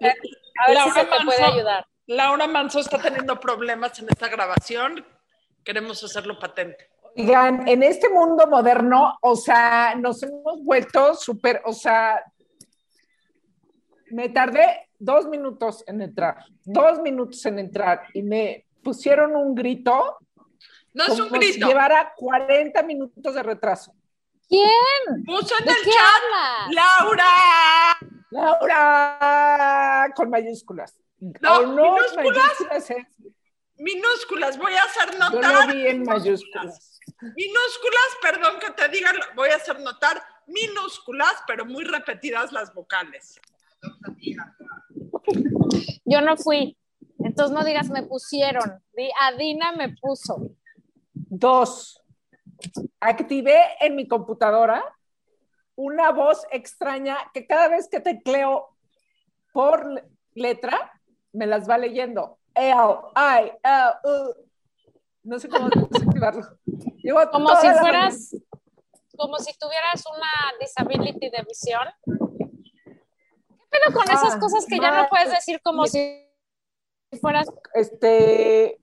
A 0.00 0.70
ver 0.70 0.78
si 0.84 0.90
se 0.90 1.04
te 1.04 1.24
puede 1.24 1.42
ayudar. 1.42 1.86
Laura 2.06 2.46
Manso 2.46 2.80
está 2.80 2.98
teniendo 2.98 3.38
problemas 3.38 3.98
en 3.98 4.08
esta 4.08 4.28
grabación. 4.28 5.04
Queremos 5.64 6.02
hacerlo 6.02 6.38
patente. 6.38 6.90
Oigan, 7.16 7.66
en 7.68 7.82
este 7.82 8.08
mundo 8.08 8.46
moderno, 8.46 9.18
o 9.20 9.36
sea, 9.36 9.94
nos 9.96 10.22
hemos 10.22 10.62
vuelto 10.62 11.14
súper, 11.14 11.60
o 11.64 11.72
sea, 11.72 12.22
me 14.10 14.28
tardé 14.28 14.88
dos 14.98 15.26
minutos 15.26 15.84
en 15.86 16.00
entrar, 16.00 16.36
dos 16.64 17.00
minutos 17.00 17.44
en 17.46 17.58
entrar 17.58 18.02
y 18.14 18.22
me 18.22 18.66
pusieron 18.82 19.36
un 19.36 19.54
grito. 19.54 20.18
No 20.94 21.04
es 21.04 21.18
un 21.20 21.28
grito. 21.28 21.52
Si 21.54 21.60
llevara 21.64 22.12
40 22.16 22.82
minutos 22.84 23.34
de 23.34 23.42
retraso. 23.42 23.92
¿Quién? 24.48 25.24
Puso 25.26 25.54
en 25.58 25.64
¿De 25.66 25.70
el 25.72 25.76
qué 25.84 25.90
chat. 25.90 26.00
hablas? 26.00 26.74
¡Laura! 26.74 27.97
Laura, 28.30 30.12
con 30.14 30.30
mayúsculas. 30.30 31.00
No, 31.40 31.58
O 31.58 31.66
minúsculas. 31.66 32.16
mayúsculas, 32.16 32.90
¿eh? 32.90 33.06
Minúsculas, 33.76 34.58
voy 34.58 34.72
a 34.74 34.82
hacer 34.82 35.12
Yo 35.12 35.18
notar. 35.18 35.66
lo 35.68 35.72
vi 35.74 35.86
en 35.86 36.02
mayúsculas. 36.02 37.00
Minúsculas, 37.20 38.08
perdón 38.22 38.58
que 38.60 38.70
te 38.72 38.88
diga, 38.88 39.12
voy 39.34 39.50
a 39.50 39.56
hacer 39.56 39.80
notar 39.80 40.20
minúsculas, 40.46 41.34
pero 41.46 41.64
muy 41.64 41.84
repetidas 41.84 42.52
las 42.52 42.72
vocales. 42.74 43.40
Yo 46.04 46.20
no 46.20 46.36
fui. 46.36 46.76
Entonces 47.20 47.54
no 47.54 47.64
digas 47.64 47.88
me 47.90 48.02
pusieron. 48.04 48.82
Di, 48.94 49.10
Adina 49.22 49.72
me 49.72 49.94
puso. 49.96 50.50
Dos, 51.12 52.00
activé 53.00 53.60
en 53.80 53.96
mi 53.96 54.06
computadora 54.08 54.84
una 55.78 56.10
voz 56.10 56.44
extraña 56.50 57.16
que 57.32 57.46
cada 57.46 57.68
vez 57.68 57.88
que 57.88 58.00
tecleo 58.00 58.66
por 59.52 59.86
le- 59.86 60.04
letra, 60.34 60.92
me 61.32 61.46
las 61.46 61.70
va 61.70 61.78
leyendo. 61.78 62.38
L, 62.52 62.74
I, 63.14 63.52
L, 63.62 63.90
U. 64.02 64.34
No 65.22 65.38
sé 65.38 65.48
cómo 65.48 65.68
desactivarlo. 65.68 66.42
Llevo 67.02 67.20
Como 67.30 67.54
si 67.60 67.68
fueras, 67.68 68.34
como 69.16 69.38
si 69.38 69.56
tuvieras 69.56 70.02
una 70.12 70.58
disability 70.60 71.30
de 71.30 71.42
visión. 71.48 71.86
¿Qué 72.04 73.66
pedo 73.70 73.94
con 73.94 74.04
esas 74.10 74.34
Ah, 74.34 74.40
cosas 74.40 74.66
que 74.66 74.78
ya 74.80 74.90
no 75.02 75.08
puedes 75.08 75.30
decir 75.30 75.60
como 75.62 75.86
si 75.86 76.26
fueras. 77.20 77.46
Este, 77.74 78.80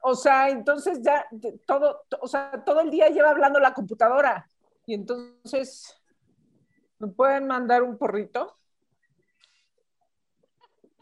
o 0.00 0.14
sea, 0.14 0.48
entonces 0.50 1.00
ya 1.02 1.26
todo, 1.66 2.02
o 2.20 2.28
sea, 2.28 2.62
todo 2.64 2.80
el 2.80 2.90
día 2.92 3.08
lleva 3.08 3.30
hablando 3.30 3.58
la 3.58 3.74
computadora. 3.74 4.48
Y 4.86 4.94
entonces, 4.94 6.00
¿me 6.98 7.08
pueden 7.08 7.46
mandar 7.46 7.82
un 7.82 7.98
porrito? 7.98 8.56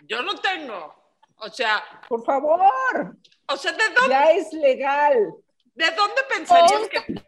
Yo 0.05 0.23
no 0.23 0.35
tengo. 0.41 0.95
O 1.37 1.49
sea, 1.49 1.83
Por 2.09 2.25
favor, 2.25 3.17
o 3.49 3.57
sea, 3.57 3.73
¿de 3.73 3.89
dónde, 3.91 4.11
ya 4.11 4.31
es 4.33 4.53
legal. 4.53 5.35
¿de 5.75 5.91
dónde 5.93 6.23
pensarías 6.29 6.89
que, 6.89 7.25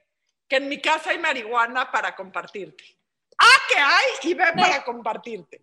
que 0.49 0.57
en 0.57 0.69
mi 0.69 0.81
casa 0.81 1.11
hay 1.11 1.19
marihuana 1.19 1.91
para 1.91 2.15
compartirte? 2.15 2.85
Ah, 3.39 3.59
que 3.69 3.79
hay 3.81 4.31
y 4.31 4.35
ve 4.35 4.45
para 4.57 4.85
compartirte. 4.85 5.63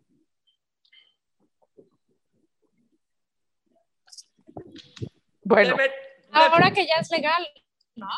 Bueno, 5.43 5.75
Debe- 5.75 5.93
ahora 6.31 6.71
que 6.71 6.85
ya 6.85 6.95
es 7.01 7.09
legal, 7.09 7.47
¿no? 7.95 8.09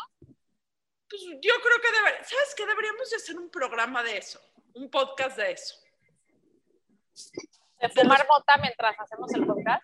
pues, 1.08 1.22
yo 1.22 1.52
creo 1.62 1.80
que 1.80 1.92
debe, 1.92 2.24
¿sabes 2.24 2.54
qué? 2.56 2.66
Deberíamos 2.66 3.10
de 3.10 3.16
hacer 3.16 3.36
un 3.38 3.50
programa 3.50 4.02
de 4.02 4.18
eso, 4.18 4.40
un 4.74 4.90
podcast 4.90 5.36
de 5.36 5.52
eso. 5.52 5.76
De 7.80 7.88
fumar 7.90 8.26
mota 8.28 8.56
mientras 8.58 8.98
hacemos 8.98 9.32
el 9.34 9.46
podcast. 9.46 9.82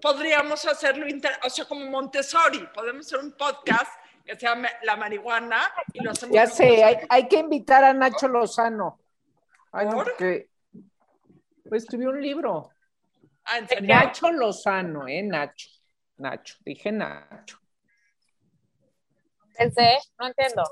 Podríamos 0.00 0.64
hacerlo, 0.66 1.08
inter- 1.08 1.38
o 1.44 1.50
sea, 1.50 1.64
como 1.64 1.84
Montessori, 1.86 2.66
podemos 2.74 3.06
hacer 3.06 3.18
un 3.20 3.32
podcast 3.32 3.90
que 4.24 4.34
se 4.34 4.46
llame 4.46 4.68
La 4.82 4.96
Marihuana 4.96 5.62
y 5.92 6.02
lo 6.02 6.12
hacemos. 6.12 6.34
ya 6.34 6.46
sé, 6.46 6.82
hay, 6.84 6.96
hay 7.08 7.28
que 7.28 7.38
invitar 7.38 7.84
a 7.84 7.92
Nacho 7.92 8.28
Lozano. 8.28 9.00
Ay, 9.72 9.86
no, 9.86 9.92
¿Por? 9.92 10.04
porque 10.04 10.48
pues, 11.68 11.82
escribió 11.84 12.10
un 12.10 12.20
libro. 12.22 12.70
Ah, 13.44 13.58
¿en 13.58 13.68
serio? 13.68 13.88
Nacho 13.94 14.30
Lozano, 14.30 15.06
¿eh? 15.08 15.22
Nacho. 15.22 15.68
Nacho, 16.16 16.56
dije 16.64 16.92
Nacho. 16.92 17.58
Pensé, 19.56 19.98
no 20.18 20.26
entiendo. 20.26 20.62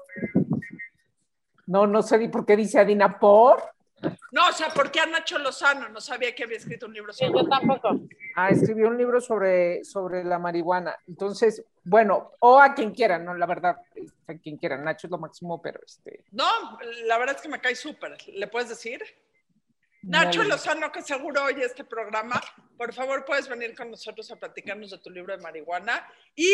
No, 1.73 1.87
no 1.87 2.03
sé 2.03 2.19
ni 2.19 2.29
por 2.29 2.45
qué 2.45 2.55
dice 2.55 2.79
Adina 2.79 3.19
por. 3.19 3.63
No, 4.31 4.49
o 4.49 4.53
sea, 4.53 4.69
¿por 4.69 4.91
qué 4.91 5.01
a 5.01 5.07
Nacho 5.07 5.39
Lozano? 5.39 5.89
No 5.89 6.01
sabía 6.03 6.35
que 6.35 6.45
había 6.45 6.59
escrito 6.59 6.85
un 6.87 6.93
libro 6.93 7.13
Sí, 7.15 7.25
sobre 7.25 7.43
yo 7.45 7.49
tampoco. 7.49 8.01
Ah, 8.37 8.51
escribió 8.51 8.89
un 8.89 8.99
libro 8.99 9.21
sobre, 9.23 9.83
sobre 9.85 10.23
la 10.23 10.39
marihuana. 10.39 10.95
Entonces, 11.09 11.65
bueno, 11.85 12.33
o 12.41 12.61
a 12.61 12.75
quien 12.75 12.91
quiera, 12.91 13.19
no, 13.19 13.33
la 13.33 13.47
verdad, 13.47 13.77
a 14.27 14.35
quien 14.35 14.59
quiera. 14.59 14.77
Nacho 14.77 15.07
es 15.07 15.11
lo 15.11 15.17
máximo, 15.19 15.63
pero 15.63 15.81
este. 15.87 16.25
No, 16.33 16.45
la 17.07 17.17
verdad 17.17 17.37
es 17.37 17.43
que 17.43 17.49
me 17.49 17.61
cae 17.61 17.75
súper. 17.75 18.19
¿Le 18.35 18.49
puedes 18.49 18.69
decir? 18.69 19.03
Nacho 20.03 20.43
no, 20.43 20.51
Lozano, 20.51 20.91
que 20.93 21.01
seguro 21.01 21.45
oye 21.45 21.65
este 21.65 21.85
programa, 21.85 22.39
por 22.77 22.93
favor 22.93 23.25
puedes 23.25 23.49
venir 23.49 23.75
con 23.77 23.89
nosotros 23.89 24.29
a 24.33 24.37
platicarnos 24.37 24.91
de 24.91 24.99
tu 24.99 25.11
libro 25.11 25.35
de 25.37 25.41
marihuana 25.43 26.05
y 26.35 26.53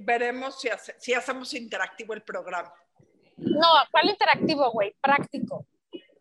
veremos 0.00 0.58
si, 0.60 0.70
hace- 0.70 0.94
si 0.98 1.12
hacemos 1.12 1.52
interactivo 1.52 2.14
el 2.14 2.22
programa. 2.22 2.72
No, 3.36 3.68
¿cuál 3.90 4.10
interactivo, 4.10 4.70
güey? 4.72 4.94
Práctico. 5.00 5.66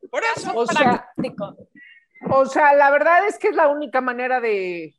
Por 0.10 0.22
eso, 0.36 0.52
O 0.56 0.66
sea, 0.66 1.12
Práctico. 1.16 1.56
O 2.30 2.46
sea, 2.46 2.74
la 2.74 2.90
verdad 2.92 3.28
es 3.28 3.38
que 3.38 3.50
es 3.50 3.56
la 3.56 3.68
única 3.68 4.02
manera 4.02 4.40
de. 4.42 4.96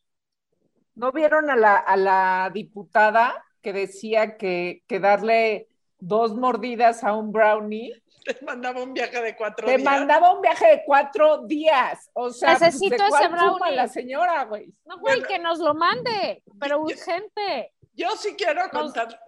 ¿No 0.94 1.12
vieron 1.12 1.50
a 1.50 1.56
la, 1.56 1.76
a 1.76 1.96
la 1.96 2.50
diputada 2.52 3.44
que 3.60 3.72
decía 3.72 4.36
que, 4.36 4.82
que 4.86 5.00
darle 5.00 5.68
dos 5.98 6.34
mordidas 6.34 7.04
a 7.04 7.12
un 7.12 7.32
brownie? 7.32 7.92
Te 8.26 8.44
mandaba 8.44 8.82
un 8.82 8.92
viaje 8.92 9.22
de 9.22 9.36
cuatro 9.36 9.66
Te 9.66 9.76
días. 9.78 9.84
mandaba 9.84 10.32
un 10.32 10.42
viaje 10.42 10.66
de 10.66 10.82
cuatro 10.84 11.46
días. 11.46 12.10
O 12.14 12.30
sea, 12.30 12.52
Necesito 12.54 12.96
¿de 13.02 13.08
ese 13.08 13.28
brownie. 13.28 13.74
la 13.76 13.88
señora, 13.88 14.44
güey? 14.44 14.72
No, 14.84 14.98
güey, 14.98 15.14
Bueno. 15.20 15.28
que 15.28 15.38
nos 15.38 15.58
lo 15.60 15.74
mande, 15.74 16.42
pero 16.60 16.80
urgente. 16.80 17.72
Yo 17.94 18.10
sí 18.16 18.34
quiero 18.36 18.68
contar. 18.70 19.20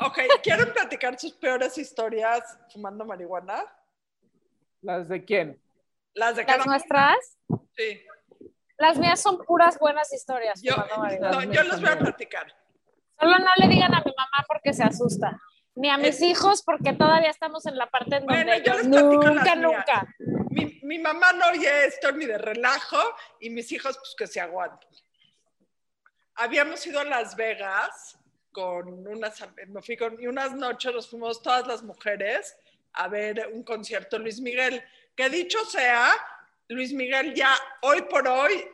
Ok, 0.00 0.18
¿quieren 0.42 0.72
platicar 0.72 1.18
sus 1.18 1.32
peores 1.32 1.76
historias 1.76 2.58
fumando 2.72 3.04
marihuana? 3.04 3.62
¿Las 4.80 5.08
de 5.08 5.24
quién? 5.24 5.60
Las 6.14 6.36
de 6.36 6.44
Las 6.44 6.52
cada 6.52 6.64
nuestras, 6.64 7.16
Sí. 7.76 8.00
las 8.78 8.98
mías 8.98 9.20
son 9.20 9.38
puras 9.44 9.78
buenas 9.78 10.12
historias. 10.12 10.62
Yo, 10.62 10.74
no, 10.76 11.42
yo 11.42 11.62
les 11.64 11.80
voy 11.80 11.90
a 11.90 11.98
platicar. 11.98 12.46
Solo 13.18 13.38
no 13.38 13.50
le 13.56 13.68
digan 13.68 13.92
a 13.94 13.98
mi 14.04 14.12
mamá 14.16 14.44
porque 14.48 14.72
se 14.72 14.82
asusta. 14.84 15.38
Ni 15.76 15.90
a 15.90 15.98
mis 15.98 16.20
hijos 16.22 16.62
porque 16.62 16.92
todavía 16.92 17.30
estamos 17.30 17.66
en 17.66 17.76
la 17.76 17.90
parte 17.90 18.16
en 18.16 18.26
donde 18.26 18.44
Bueno, 18.44 18.64
yo 18.64 18.72
ellos 18.74 18.86
nunca, 18.86 19.54
nunca. 19.56 20.14
Mi, 20.50 20.78
mi 20.82 20.98
mamá 20.98 21.32
no 21.32 21.46
oye 21.48 21.86
esto 21.86 22.12
ni 22.12 22.26
de 22.26 22.38
relajo 22.38 22.98
y 23.40 23.50
mis 23.50 23.72
hijos 23.72 23.96
pues 23.98 24.14
que 24.16 24.26
se 24.26 24.40
aguanten. 24.40 24.88
Habíamos 26.36 26.86
ido 26.86 27.00
a 27.00 27.04
Las 27.04 27.34
Vegas 27.34 28.18
con 28.52 29.06
unas, 29.06 29.44
me 29.66 29.82
fui 29.82 29.96
con, 29.96 30.20
y 30.20 30.26
unas 30.28 30.54
noches 30.54 30.94
nos 30.94 31.10
fuimos 31.10 31.42
todas 31.42 31.66
las 31.66 31.82
mujeres 31.82 32.56
a 32.92 33.08
ver 33.08 33.50
un 33.52 33.64
concierto 33.64 34.18
Luis 34.18 34.40
Miguel. 34.40 34.82
Que 35.16 35.28
dicho 35.28 35.64
sea, 35.64 36.10
Luis 36.68 36.92
Miguel 36.92 37.34
ya 37.34 37.52
hoy 37.82 38.02
por 38.02 38.26
hoy 38.26 38.64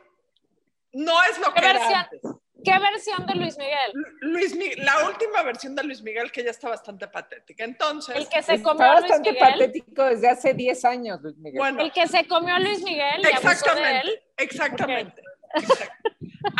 no 0.93 1.23
es 1.23 1.37
lo 1.39 1.53
¿Qué 1.53 1.61
que 1.61 1.69
era 1.69 1.99
antes. 1.99 2.21
¿Qué 2.63 2.77
versión 2.79 3.25
de 3.25 3.35
Luis 3.35 3.57
Miguel? 3.57 3.91
Luis 4.21 4.55
Mi- 4.55 4.75
la 4.75 5.07
última 5.07 5.41
versión 5.43 5.75
de 5.75 5.83
Luis 5.83 6.01
Miguel 6.01 6.31
que 6.31 6.43
ya 6.43 6.51
está 6.51 6.69
bastante 6.69 7.07
patética. 7.07 7.63
Entonces, 7.63 8.15
El 8.15 8.27
que 8.29 8.41
se 8.43 8.55
Está 8.55 8.69
comió 8.69 8.85
a 8.85 8.91
Luis 8.99 9.01
bastante 9.03 9.31
Miguel. 9.33 9.49
patético 9.53 10.05
desde 10.05 10.29
hace 10.29 10.53
10 10.53 10.85
años, 10.85 11.21
Luis 11.21 11.37
Miguel. 11.37 11.57
bueno, 11.59 11.81
El 11.81 11.91
que 11.91 12.07
se 12.07 12.27
comió 12.27 12.55
a 12.55 12.59
Luis 12.59 12.81
Miguel 12.83 13.21
y 13.21 13.25
abusó 13.27 13.47
de 13.47 13.53
Exactamente, 13.53 14.07
él. 14.07 14.21
exactamente. 14.37 15.21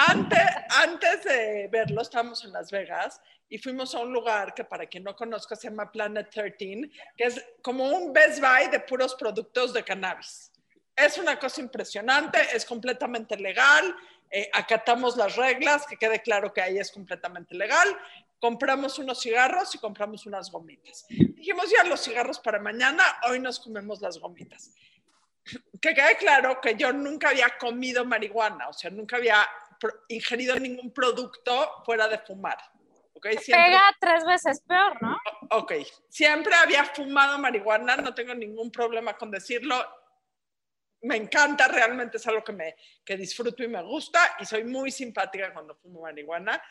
Antes, 0.10 0.40
antes 0.84 1.24
de 1.24 1.68
verlo, 1.72 2.02
estábamos 2.02 2.44
en 2.46 2.52
Las 2.52 2.70
Vegas 2.72 3.20
y 3.50 3.58
fuimos 3.58 3.94
a 3.96 4.00
un 4.00 4.12
lugar 4.14 4.54
que 4.54 4.64
para 4.64 4.86
quien 4.86 5.04
no 5.04 5.16
conozca 5.16 5.56
se 5.56 5.70
llama 5.70 5.92
Planet 5.92 6.30
13, 6.30 6.90
que 7.18 7.24
es 7.26 7.44
como 7.62 7.86
un 7.90 8.14
Best 8.14 8.40
Buy 8.40 8.68
de 8.72 8.80
puros 8.82 9.16
productos 9.16 9.74
de 9.74 9.84
cannabis. 9.84 10.52
Es 10.96 11.18
una 11.18 11.40
cosa 11.40 11.62
impresionante, 11.62 12.40
es 12.54 12.66
completamente 12.66 13.36
legal, 13.38 13.96
eh, 14.32 14.50
acatamos 14.54 15.18
las 15.18 15.36
reglas, 15.36 15.86
que 15.86 15.98
quede 15.98 16.22
claro 16.22 16.54
que 16.54 16.62
ahí 16.62 16.78
es 16.78 16.92
completamente 16.92 17.54
legal. 17.56 17.88
Compramos 18.40 18.98
unos 18.98 19.22
cigarros 19.22 19.76
y 19.76 19.78
compramos 19.78 20.26
unas 20.26 20.50
gomitas. 20.50 21.06
Dijimos 21.10 21.70
ya 21.70 21.84
los 21.84 22.02
cigarros 22.02 22.40
para 22.40 22.60
mañana, 22.60 23.04
hoy 23.30 23.40
nos 23.40 23.60
comemos 23.60 24.02
las 24.02 24.18
gomitas 24.18 24.72
que 25.82 25.94
quede 25.94 26.16
claro 26.18 26.62
que 26.62 26.76
yo 26.76 26.94
nunca 26.94 27.30
había 27.30 27.58
comido 27.58 28.06
marihuana, 28.06 28.70
o 28.70 28.74
sea, 28.74 28.92
nunca 28.92 29.18
había 29.18 29.48
ingerido 30.10 30.58
ningún 30.60 30.94
producto 30.94 31.84
fuera 31.84 32.08
de 32.08 32.20
fumar. 32.20 32.58
¿ok? 33.14 33.28
Siempre, 33.40 33.66
Pega 33.66 33.82
tres 34.00 34.26
veces 34.26 34.62
peor, 34.68 35.02
¿no? 35.02 35.18
ok, 35.50 35.74
siempre 36.10 36.54
había 36.56 36.86
fumado 36.86 37.40
marihuana, 37.40 37.96
no 37.98 38.14
tengo 38.14 38.34
ningún 38.36 38.72
problema 38.72 39.18
con 39.18 39.32
decirlo. 39.32 39.76
Me 41.02 41.16
encanta, 41.16 41.68
realmente 41.68 42.18
es 42.18 42.28
algo 42.28 42.44
que, 42.44 42.54
me, 42.54 42.76
que 43.04 43.18
disfruto 43.18 43.64
y 43.64 43.68
me 43.68 43.82
gusta 43.82 44.36
y 44.40 44.46
soy 44.46 44.64
muy 44.64 44.92
simpática 44.92 45.54
cuando 45.54 45.76
fumo 45.76 46.02
marihuana. 46.02 46.62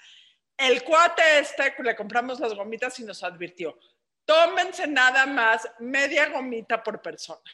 El 0.57 0.83
cuate 0.85 1.39
este, 1.39 1.75
le 1.83 1.97
compramos 1.97 2.39
las 2.39 2.55
gomitas 2.55 2.99
y 3.01 3.05
nos 3.05 3.23
advirtió, 3.23 3.79
tómense 4.25 4.87
nada 4.87 5.27
más 5.27 5.69
media 5.79 6.29
gomita 6.29 6.83
por 6.83 7.01
persona. 7.01 7.51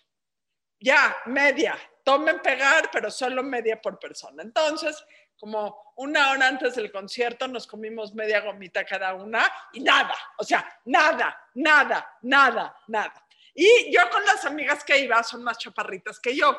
Ya, 0.78 1.16
media. 1.26 1.76
Tomen 2.04 2.40
pegar, 2.40 2.90
pero 2.92 3.10
solo 3.10 3.42
media 3.42 3.80
por 3.80 3.98
persona. 3.98 4.42
Entonces, 4.42 5.02
como 5.38 5.92
una 5.96 6.30
hora 6.30 6.48
antes 6.48 6.76
del 6.76 6.90
concierto 6.90 7.48
nos 7.48 7.66
comimos 7.66 8.14
media 8.14 8.40
gomita 8.40 8.84
cada 8.84 9.14
una 9.14 9.50
y 9.72 9.80
nada, 9.80 10.14
o 10.38 10.44
sea, 10.44 10.80
nada, 10.84 11.36
nada, 11.54 12.16
nada, 12.22 12.76
nada. 12.88 13.25
Y 13.56 13.92
yo 13.92 14.02
con 14.10 14.24
las 14.24 14.44
amigas 14.44 14.84
que 14.84 14.98
iba 14.98 15.22
son 15.22 15.42
más 15.42 15.58
chaparritas 15.58 16.20
que 16.20 16.36
yo. 16.36 16.56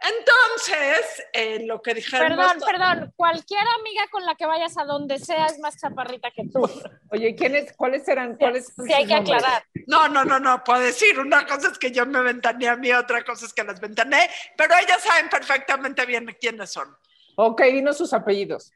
Entonces, 0.00 1.22
eh, 1.32 1.64
lo 1.64 1.80
que 1.80 1.94
dijeron... 1.94 2.28
Perdón, 2.28 2.58
perdón, 2.66 3.12
cualquier 3.16 3.62
amiga 3.78 4.06
con 4.10 4.26
la 4.26 4.34
que 4.34 4.44
vayas 4.44 4.76
a 4.76 4.84
donde 4.84 5.18
sea 5.18 5.46
es 5.46 5.58
más 5.60 5.78
chaparrita 5.78 6.30
que 6.30 6.44
tú. 6.52 6.60
Oye, 7.10 7.34
¿quiénes, 7.34 7.72
¿cuáles 7.74 8.06
eran? 8.08 8.36
¿Cuáles 8.36 8.66
sí, 8.66 8.92
hay 8.92 9.06
que 9.06 9.14
aclarar. 9.14 9.64
No, 9.86 10.08
no, 10.08 10.24
no, 10.24 10.38
no, 10.38 10.62
puedo 10.62 10.80
decir. 10.80 11.18
Una 11.18 11.46
cosa 11.46 11.68
es 11.68 11.78
que 11.78 11.90
yo 11.90 12.04
me 12.04 12.20
ventané 12.20 12.68
a 12.68 12.76
mí, 12.76 12.92
otra 12.92 13.24
cosa 13.24 13.46
es 13.46 13.54
que 13.54 13.64
las 13.64 13.80
ventané, 13.80 14.28
pero 14.56 14.74
ellas 14.76 15.02
saben 15.02 15.30
perfectamente 15.30 16.04
bien 16.04 16.36
quiénes 16.38 16.70
son. 16.70 16.94
Ok, 17.36 17.62
dinos 17.62 17.96
sus 17.96 18.12
apellidos. 18.12 18.72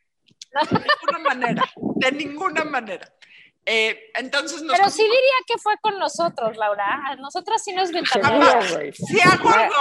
De 0.50 0.78
ninguna 0.78 1.18
manera, 1.18 1.64
de 1.76 2.12
ninguna 2.12 2.64
manera. 2.64 3.12
Eh, 3.70 4.10
entonces 4.14 4.64
Pero 4.66 4.88
sí 4.88 5.02
diría 5.02 5.38
que 5.46 5.58
fue 5.58 5.76
con 5.82 5.98
nosotros, 5.98 6.56
Laura. 6.56 7.02
A 7.06 7.16
nosotras 7.16 7.62
sí 7.62 7.72
nos 7.74 7.92
ventaneamos. 7.92 8.64
Si 8.94 9.20
hago, 9.20 9.50
algo, 9.50 9.74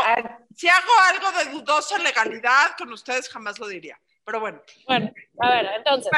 si 0.53 0.67
hago 0.67 0.91
algo 1.05 1.31
de 1.31 1.45
dudosa 1.51 1.97
legalidad, 1.99 2.75
con 2.77 2.91
ustedes 2.91 3.29
jamás 3.29 3.57
lo 3.59 3.67
diría. 3.67 3.97
Pero 4.25 4.41
bueno. 4.41 4.61
Bueno, 4.87 5.09
a 5.39 5.49
ver, 5.49 5.67
entonces. 5.77 6.11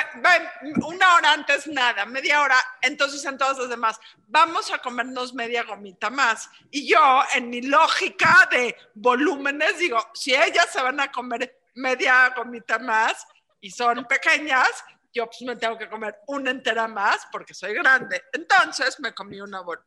Una 0.83 1.13
hora 1.13 1.33
antes, 1.33 1.67
nada, 1.67 2.07
media 2.07 2.41
hora, 2.41 2.55
entonces 2.81 3.23
en 3.25 3.37
todas 3.37 3.59
las 3.59 3.69
demás, 3.69 3.99
vamos 4.25 4.73
a 4.73 4.79
comernos 4.79 5.35
media 5.35 5.61
gomita 5.61 6.09
más. 6.09 6.49
Y 6.71 6.89
yo, 6.89 7.21
en 7.35 7.51
mi 7.51 7.61
lógica 7.61 8.49
de 8.49 8.75
volúmenes, 8.95 9.77
digo, 9.77 9.99
si 10.15 10.33
ellas 10.33 10.69
se 10.73 10.81
van 10.81 10.99
a 10.99 11.11
comer 11.11 11.55
media 11.75 12.33
gomita 12.35 12.79
más 12.79 13.27
y 13.61 13.69
son 13.69 14.05
pequeñas, 14.05 14.83
yo 15.13 15.25
pues 15.25 15.41
me 15.41 15.55
tengo 15.55 15.77
que 15.77 15.89
comer 15.89 16.19
una 16.27 16.51
entera 16.51 16.87
más 16.87 17.27
porque 17.31 17.53
soy 17.53 17.73
grande. 17.73 18.23
Entonces 18.33 18.99
me 18.99 19.13
comí 19.13 19.41
una 19.41 19.61
bolsa. 19.61 19.85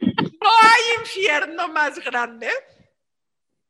No 0.00 0.50
hay 0.62 1.00
infierno 1.00 1.68
más 1.68 1.98
grande 1.98 2.50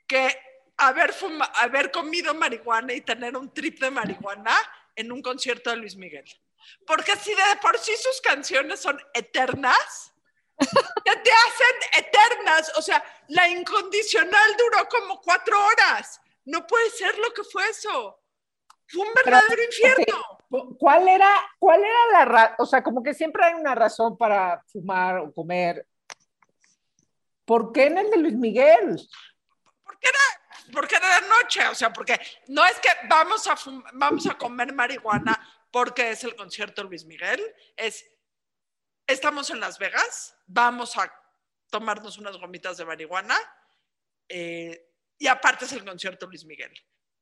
que 0.06 0.38
haber, 0.76 1.14
haber 1.56 1.90
comido 1.90 2.34
marihuana 2.34 2.92
y 2.94 3.00
tener 3.00 3.36
un 3.36 3.52
trip 3.52 3.80
de 3.80 3.90
marihuana 3.90 4.54
en 4.94 5.12
un 5.12 5.22
concierto 5.22 5.70
de 5.70 5.76
Luis 5.76 5.96
Miguel. 5.96 6.24
Porque 6.86 7.16
si 7.16 7.30
de 7.30 7.42
por 7.60 7.78
sí 7.78 7.92
sus 7.96 8.20
canciones 8.20 8.80
son 8.80 9.00
eternas, 9.14 10.12
te, 10.58 11.16
te 11.16 11.30
hacen 11.30 12.04
eternas. 12.04 12.72
O 12.76 12.82
sea, 12.82 13.02
la 13.28 13.48
incondicional 13.48 14.56
duró 14.56 14.88
como 14.88 15.20
cuatro 15.20 15.58
horas. 15.66 16.20
No 16.44 16.66
puede 16.66 16.90
ser 16.90 17.16
lo 17.18 17.32
que 17.32 17.44
fue 17.44 17.68
eso. 17.68 18.17
Fue 18.88 19.06
un 19.06 19.14
verdadero 19.14 19.62
infierno. 19.62 20.38
¿Cuál 20.78 21.08
era, 21.08 21.30
¿Cuál 21.58 21.80
era 21.80 22.06
la 22.12 22.24
razón? 22.24 22.56
O 22.58 22.66
sea, 22.66 22.82
como 22.82 23.02
que 23.02 23.12
siempre 23.12 23.44
hay 23.44 23.54
una 23.54 23.74
razón 23.74 24.16
para 24.16 24.64
fumar 24.66 25.18
o 25.18 25.32
comer. 25.32 25.86
¿Por 27.44 27.70
qué 27.72 27.86
en 27.86 27.98
el 27.98 28.10
de 28.10 28.16
Luis 28.16 28.34
Miguel? 28.34 28.98
Porque 29.82 30.08
era, 30.08 30.72
porque 30.72 30.96
era 30.96 31.20
de 31.20 31.28
noche, 31.28 31.68
o 31.68 31.74
sea, 31.74 31.92
porque 31.92 32.18
no 32.48 32.64
es 32.64 32.80
que 32.80 32.88
vamos 33.08 33.46
a, 33.46 33.56
vamos 33.92 34.26
a 34.26 34.38
comer 34.38 34.72
marihuana 34.72 35.38
porque 35.70 36.10
es 36.10 36.24
el 36.24 36.34
concierto 36.34 36.82
de 36.82 36.88
Luis 36.88 37.04
Miguel, 37.04 37.42
es, 37.76 38.06
estamos 39.06 39.50
en 39.50 39.60
Las 39.60 39.78
Vegas, 39.78 40.34
vamos 40.46 40.96
a 40.96 41.12
tomarnos 41.70 42.16
unas 42.16 42.38
gomitas 42.38 42.78
de 42.78 42.86
marihuana 42.86 43.36
eh, 44.28 44.88
y 45.18 45.26
aparte 45.26 45.66
es 45.66 45.72
el 45.72 45.84
concierto 45.84 46.26
Luis 46.26 46.46
Miguel. 46.46 46.72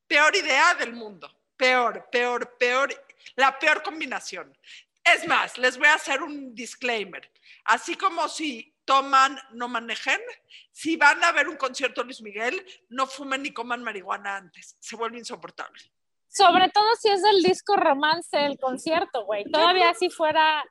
Peor 0.07 0.35
idea 0.37 0.75
del 0.75 0.93
mundo 0.93 1.29
peor, 1.57 2.09
peor, 2.11 2.57
peor, 2.59 2.95
la 3.37 3.59
peor 3.59 3.83
combinación. 3.83 4.57
Es 5.05 5.27
más, 5.27 5.57
les 5.59 5.79
voy 5.79 5.87
a 5.89 5.95
hacer 5.95 6.23
un 6.23 6.55
disclaimer. 6.55 7.31
Así 7.65 7.97
como 7.97 8.29
si 8.29 8.75
toman, 8.85 9.39
no 9.53 9.69
manejen, 9.69 10.21
si 10.73 10.97
van 10.97 11.23
a 11.25 11.33
ver 11.33 11.49
un 11.49 11.57
concierto 11.57 12.01
de 12.01 12.07
Luis 12.07 12.23
Miguel, 12.23 12.65
no 12.89 13.07
fumen 13.07 13.43
ni 13.43 13.53
coman 13.53 13.83
marihuana 13.83 14.37
antes. 14.37 14.77
Se 14.81 14.97
vuelve 14.97 15.19
insoportable. 15.19 15.83
Sobre 16.29 16.69
todo 16.71 16.87
si 17.01 17.09
es 17.09 17.23
el 17.25 17.43
disco 17.43 17.77
romance 17.77 18.37
del 18.37 18.59
concierto, 18.59 19.25
güey. 19.25 19.45
Todavía 19.45 19.95
si 19.95 20.11
fuera 20.11 20.65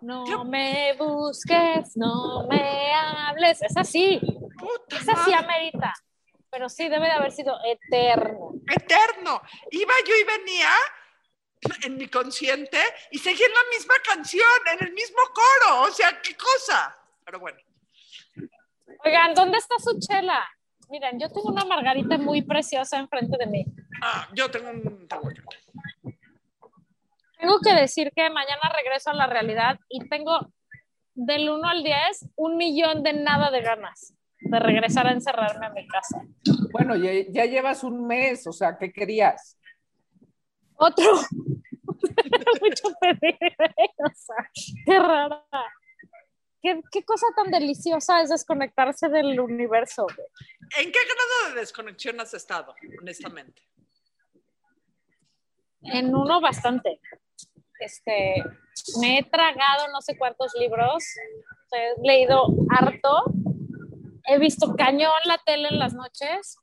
no 0.00 0.44
me 0.44 0.94
busques, 0.98 1.96
no 1.96 2.46
me 2.48 2.92
hables. 2.94 3.62
Es 3.62 3.76
así. 3.76 4.20
es 4.88 5.08
así, 5.08 5.32
amerita 5.32 5.92
pero 6.52 6.68
sí 6.68 6.86
debe 6.90 7.06
de 7.06 7.12
haber 7.12 7.32
sido 7.32 7.58
eterno. 7.64 8.52
Eterno. 8.70 9.40
Iba 9.70 9.94
yo 10.06 10.14
y 10.14 10.24
venía 10.24 10.70
en 11.84 11.96
mi 11.96 12.08
consciente 12.08 12.78
y 13.10 13.18
seguía 13.18 13.46
en 13.46 13.54
la 13.54 13.70
misma 13.74 13.94
canción, 14.04 14.60
en 14.70 14.86
el 14.86 14.92
mismo 14.92 15.22
coro. 15.32 15.82
O 15.84 15.90
sea, 15.90 16.20
qué 16.20 16.36
cosa. 16.36 16.94
Pero 17.24 17.40
bueno. 17.40 17.58
Oigan, 19.02 19.32
¿dónde 19.34 19.56
está 19.56 19.76
su 19.78 19.98
chela? 19.98 20.46
Miren, 20.90 21.18
yo 21.18 21.28
tengo 21.28 21.48
una 21.48 21.64
margarita 21.64 22.18
muy 22.18 22.42
preciosa 22.42 22.98
enfrente 22.98 23.38
de 23.38 23.46
mí. 23.46 23.64
Ah, 24.02 24.28
yo 24.34 24.50
tengo 24.50 24.68
un 24.68 25.08
Tengo 27.38 27.60
que 27.60 27.72
decir 27.72 28.12
que 28.14 28.28
mañana 28.28 28.70
regreso 28.76 29.08
a 29.08 29.14
la 29.14 29.26
realidad 29.26 29.80
y 29.88 30.06
tengo 30.06 30.52
del 31.14 31.48
1 31.48 31.66
al 31.66 31.82
10 31.82 32.26
un 32.36 32.58
millón 32.58 33.02
de 33.02 33.14
nada 33.14 33.50
de 33.50 33.62
ganas 33.62 34.14
de 34.44 34.58
regresar 34.58 35.06
a 35.06 35.12
encerrarme 35.12 35.66
a 35.66 35.70
mi 35.70 35.86
casa. 35.86 36.22
Bueno, 36.72 36.96
ya, 36.96 37.44
llevas 37.44 37.84
un 37.84 38.06
mes, 38.06 38.46
o 38.46 38.52
sea, 38.52 38.76
¿qué 38.78 38.92
querías? 38.92 39.58
Otro. 40.74 41.12
Mucho 42.60 42.88
pedir, 43.00 43.56
o 43.98 44.10
sea, 44.14 44.50
qué 44.84 44.98
rara. 44.98 45.44
¿Qué, 46.60 46.80
¿Qué, 46.90 47.04
cosa 47.04 47.26
tan 47.34 47.50
deliciosa 47.50 48.22
es 48.22 48.30
desconectarse 48.30 49.08
del 49.08 49.40
universo. 49.40 50.06
¿En 50.78 50.92
qué 50.92 50.98
grado 51.04 51.54
de 51.54 51.60
desconexión 51.60 52.20
has 52.20 52.34
estado, 52.34 52.74
honestamente? 53.00 53.62
En 55.82 56.14
uno 56.14 56.40
bastante. 56.40 57.00
Este, 57.80 58.44
me 59.00 59.18
he 59.18 59.22
tragado 59.24 59.88
no 59.92 60.00
sé 60.00 60.16
cuántos 60.16 60.52
libros, 60.54 61.04
he 61.72 62.00
leído 62.00 62.46
harto 62.70 63.24
he 64.26 64.38
visto 64.38 64.74
cañón 64.76 65.12
la 65.24 65.38
tele 65.38 65.68
en 65.68 65.78
las 65.78 65.94
noches, 65.94 66.56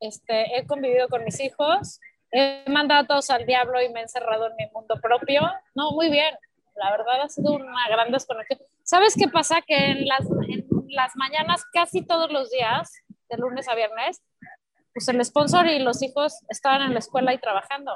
este, 0.00 0.56
he 0.56 0.66
convivido 0.66 1.08
con 1.08 1.24
mis 1.24 1.40
hijos, 1.40 2.00
he 2.32 2.64
mandado 2.68 3.02
a 3.02 3.06
todos 3.06 3.30
al 3.30 3.46
diablo 3.46 3.82
y 3.82 3.88
me 3.90 4.00
he 4.00 4.02
encerrado 4.02 4.46
en 4.46 4.56
mi 4.56 4.66
mundo 4.72 4.98
propio. 5.02 5.42
No, 5.74 5.92
muy 5.92 6.10
bien. 6.10 6.34
La 6.76 6.90
verdad 6.90 7.22
ha 7.22 7.28
sido 7.28 7.52
una 7.52 7.88
gran 7.88 8.10
desconexión. 8.10 8.60
¿Sabes 8.84 9.14
qué 9.18 9.28
pasa? 9.28 9.60
Que 9.62 9.90
en 9.90 10.06
las, 10.06 10.22
en 10.48 10.66
las 10.88 11.16
mañanas, 11.16 11.64
casi 11.72 12.06
todos 12.06 12.30
los 12.32 12.50
días, 12.50 12.92
de 13.28 13.36
lunes 13.36 13.68
a 13.68 13.74
viernes, 13.74 14.22
pues 14.92 15.08
el 15.08 15.24
sponsor 15.24 15.66
y 15.66 15.78
los 15.78 16.02
hijos 16.02 16.44
estaban 16.48 16.82
en 16.82 16.92
la 16.92 16.98
escuela 16.98 17.32
y 17.32 17.38
trabajando. 17.38 17.92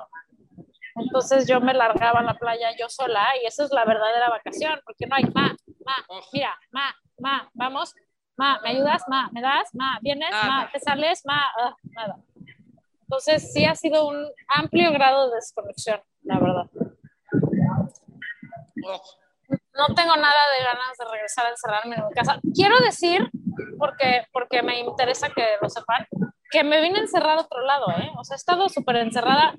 Entonces 0.97 1.49
yo 1.49 1.61
me 1.61 1.75
largaba 1.75 2.21
a 2.21 2.23
la 2.23 2.35
playa 2.35 2.71
yo 2.79 2.89
sola 2.89 3.27
y 3.43 3.47
esa 3.47 3.65
es 3.65 3.73
la 3.73 3.85
verdadera 3.85 4.31
vacación, 4.31 4.81
porque 4.85 5.07
no 5.07 5.17
hay, 5.17 5.25
ma, 5.25 5.57
ma, 5.85 6.07
mira, 6.33 6.57
ma, 6.71 6.95
ma, 7.19 7.51
vamos, 7.53 7.95
ma, 8.37 8.61
¿me 8.63 8.71
ayudas? 8.71 9.03
Ma, 9.09 9.29
¿me 9.33 9.41
das? 9.41 9.75
Ma, 9.75 9.99
¿vienes? 10.01 10.31
Ma, 10.31 10.69
¿te 10.73 10.81
sales? 10.81 11.23
Ma, 11.25 11.47
ah, 11.59 11.77
nada. 11.91 12.17
Entonces 13.03 13.53
sí 13.53 13.65
ha 13.65 13.75
sido 13.75 14.09
un 14.09 14.29
amplio 14.49 14.91
grado 14.93 15.29
de 15.29 15.37
desconexión, 15.37 16.01
la 16.23 16.39
verdad. 16.39 16.71
No 19.77 19.95
tengo 19.95 20.17
nada 20.17 20.43
de 20.57 20.65
ganas 20.65 20.97
de 20.99 21.05
regresar 21.11 21.47
a 21.47 21.51
encerrarme 21.51 21.97
en 21.97 22.07
mi 22.07 22.13
casa. 22.13 22.41
Quiero 22.55 22.79
decir, 22.81 23.31
porque, 23.79 24.27
porque 24.33 24.63
me 24.63 24.81
interesa 24.81 25.29
que 25.31 25.45
lo 25.61 25.69
sepan, 25.69 26.07
que 26.51 26.65
me 26.65 26.81
vine 26.81 27.01
encerrada 27.01 27.41
a 27.41 27.45
otro 27.45 27.61
lado, 27.63 27.91
¿eh? 27.91 28.11
O 28.17 28.25
sea, 28.25 28.37
he 28.37 28.39
estado 28.39 28.69
súper 28.69 28.97
encerrada. 28.97 29.55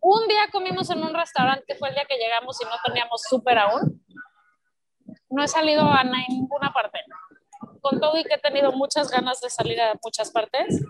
Un 0.00 0.26
día 0.28 0.48
comimos 0.50 0.88
en 0.90 1.02
un 1.02 1.14
restaurante, 1.14 1.74
fue 1.76 1.88
el 1.88 1.94
día 1.94 2.04
que 2.08 2.16
llegamos 2.16 2.60
y 2.60 2.64
no 2.64 2.76
teníamos 2.84 3.22
súper 3.28 3.58
aún. 3.58 4.04
No 5.28 5.42
he 5.42 5.48
salido 5.48 5.82
a 5.82 6.02
ninguna 6.04 6.72
parte 6.72 7.00
con 7.88 8.00
todo 8.00 8.18
y 8.18 8.24
que 8.24 8.34
he 8.34 8.38
tenido 8.38 8.72
muchas 8.72 9.10
ganas 9.10 9.40
de 9.40 9.50
salir 9.50 9.80
a 9.80 9.94
muchas 10.02 10.30
partes, 10.30 10.82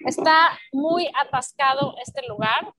está 0.00 0.58
muy 0.72 1.10
atascado 1.20 1.94
este 2.04 2.26
lugar. 2.26 2.72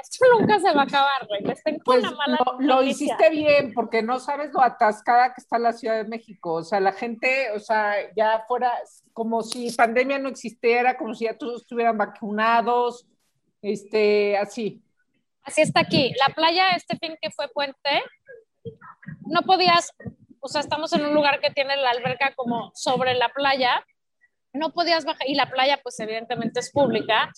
Esto 0.00 0.26
nunca 0.38 0.58
se 0.58 0.72
va 0.74 0.82
a 0.82 0.84
acabar, 0.84 1.26
güey. 1.26 1.42
Pues 1.84 2.02
una 2.02 2.10
mala 2.12 2.38
lo, 2.44 2.60
lo 2.60 2.82
hiciste 2.82 3.30
bien, 3.30 3.72
porque 3.72 4.02
no 4.02 4.20
sabes 4.20 4.52
lo 4.52 4.60
atascada 4.60 5.32
que 5.32 5.40
está 5.40 5.58
la 5.58 5.72
Ciudad 5.72 5.96
de 5.96 6.08
México. 6.08 6.54
O 6.54 6.64
sea, 6.64 6.80
la 6.80 6.92
gente, 6.92 7.50
o 7.52 7.60
sea, 7.60 7.94
ya 8.14 8.44
fuera 8.46 8.72
como 9.12 9.42
si 9.42 9.70
pandemia 9.72 10.18
no 10.18 10.28
existiera, 10.28 10.96
como 10.96 11.14
si 11.14 11.24
ya 11.24 11.36
todos 11.36 11.62
estuvieran 11.62 11.96
vacunados, 11.96 13.06
este, 13.62 14.36
así. 14.36 14.82
Así 15.42 15.62
está 15.62 15.80
aquí. 15.80 16.12
La 16.18 16.34
playa, 16.34 16.70
este 16.70 16.96
fin 16.98 17.16
que 17.20 17.30
fue 17.30 17.48
puente, 17.48 18.02
no 19.26 19.42
podías, 19.42 19.92
o 20.40 20.48
sea, 20.48 20.60
estamos 20.60 20.92
en 20.92 21.04
un 21.04 21.14
lugar 21.14 21.40
que 21.40 21.50
tiene 21.50 21.76
la 21.76 21.90
alberca 21.90 22.34
como 22.34 22.70
sobre 22.74 23.14
la 23.14 23.28
playa, 23.28 23.84
no 24.52 24.70
podías 24.70 25.04
bajar, 25.04 25.28
y 25.28 25.34
la 25.34 25.50
playa 25.50 25.80
pues 25.82 25.98
evidentemente 26.00 26.60
es 26.60 26.72
pública, 26.72 27.30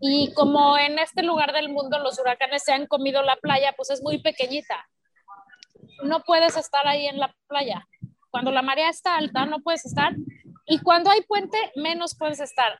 y 0.00 0.32
como 0.34 0.76
en 0.78 0.98
este 0.98 1.22
lugar 1.22 1.52
del 1.52 1.70
mundo 1.70 1.98
los 1.98 2.18
huracanes 2.18 2.62
se 2.64 2.72
han 2.72 2.86
comido 2.86 3.22
la 3.22 3.36
playa, 3.36 3.72
pues 3.76 3.90
es 3.90 4.02
muy 4.02 4.20
pequeñita. 4.22 4.86
No 6.02 6.22
puedes 6.22 6.56
estar 6.56 6.86
ahí 6.86 7.06
en 7.06 7.18
la 7.18 7.34
playa. 7.46 7.86
Cuando 8.30 8.50
la 8.50 8.60
marea 8.60 8.90
está 8.90 9.16
alta, 9.16 9.46
no 9.46 9.60
puedes 9.60 9.86
estar, 9.86 10.14
y 10.66 10.80
cuando 10.80 11.10
hay 11.10 11.22
puente, 11.22 11.58
menos 11.76 12.16
puedes 12.16 12.40
estar. 12.40 12.78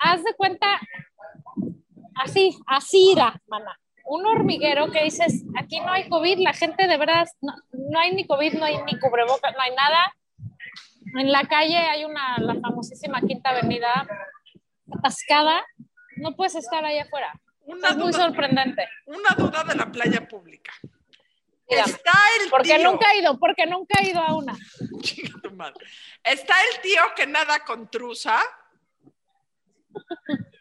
Haz 0.00 0.24
de 0.24 0.34
cuenta, 0.34 0.80
así, 2.16 2.58
así 2.66 3.12
irá, 3.12 3.40
mana 3.46 3.78
un 4.08 4.24
hormiguero 4.26 4.90
que 4.90 5.02
dices, 5.04 5.44
aquí 5.58 5.80
no 5.80 5.92
hay 5.92 6.08
COVID, 6.08 6.38
la 6.38 6.52
gente 6.52 6.86
de 6.86 6.96
verdad, 6.96 7.26
no, 7.40 7.52
no, 7.72 7.98
hay 7.98 8.14
ni 8.14 8.26
COVID, 8.26 8.54
no 8.54 8.64
hay 8.64 8.78
ni 8.84 8.98
cubrebocas, 8.98 9.52
no 9.54 9.60
hay 9.60 9.74
nada. 9.74 10.14
En 11.18 11.32
la 11.32 11.44
calle 11.44 11.76
hay 11.76 12.04
una, 12.04 12.38
la 12.38 12.54
famosísima 12.60 13.20
Quinta 13.20 13.50
Avenida 13.50 14.06
atascada, 14.92 15.64
no 16.16 16.34
puedes 16.36 16.54
estar 16.54 16.84
ahí 16.84 16.98
afuera. 16.98 17.32
Una 17.62 17.88
es 17.90 17.96
muy 17.96 18.12
sorprendente. 18.12 18.86
una 19.06 19.30
duda 19.36 19.64
de 19.64 19.74
la 19.74 19.90
playa 19.90 20.26
pública. 20.28 20.72
Dígame. 21.68 21.90
Está 21.90 22.12
el 22.40 22.48
Porque 22.48 22.76
tío. 22.78 22.90
nunca 22.92 23.12
he 23.12 23.18
ido, 23.18 23.38
porque 23.40 23.66
nunca 23.66 24.00
he 24.00 24.10
ido 24.10 24.20
a 24.20 24.34
una. 24.36 24.54
Chinga 25.02 25.40
tu 25.42 25.50
madre. 25.50 25.84
Está 26.22 26.54
el 26.72 26.80
tío 26.80 27.02
que 27.16 27.26
nada 27.26 27.58
con 27.64 27.90
truza. 27.90 28.38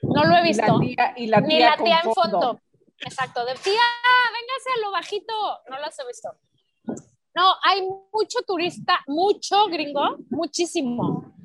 No 0.02 0.24
lo 0.24 0.36
he 0.38 0.40
Y 0.40 0.44
visto. 0.44 0.66
la 0.66 0.80
tía, 0.80 1.14
y 1.18 1.28
la 1.28 1.42
Ni 1.42 1.58
tía 1.58 1.70
la 1.72 1.76
con 1.78 1.86
tía 1.86 1.96
en 2.04 2.14
fondo. 2.14 2.42
fondo. 2.42 2.62
Exacto, 3.00 3.46
de 3.46 3.54
tía, 3.56 3.82
véngase 4.34 4.70
a 4.76 4.82
lo 4.86 4.92
bajito. 4.92 5.34
No 5.70 5.80
las 5.80 5.98
he 6.00 6.08
visto. 6.08 6.30
No, 7.36 7.54
hay 7.64 7.82
mucho 8.14 8.40
turista, 8.48 9.00
mucho 9.08 9.66
gringo, 9.68 10.18
muchísimo. 10.30 11.36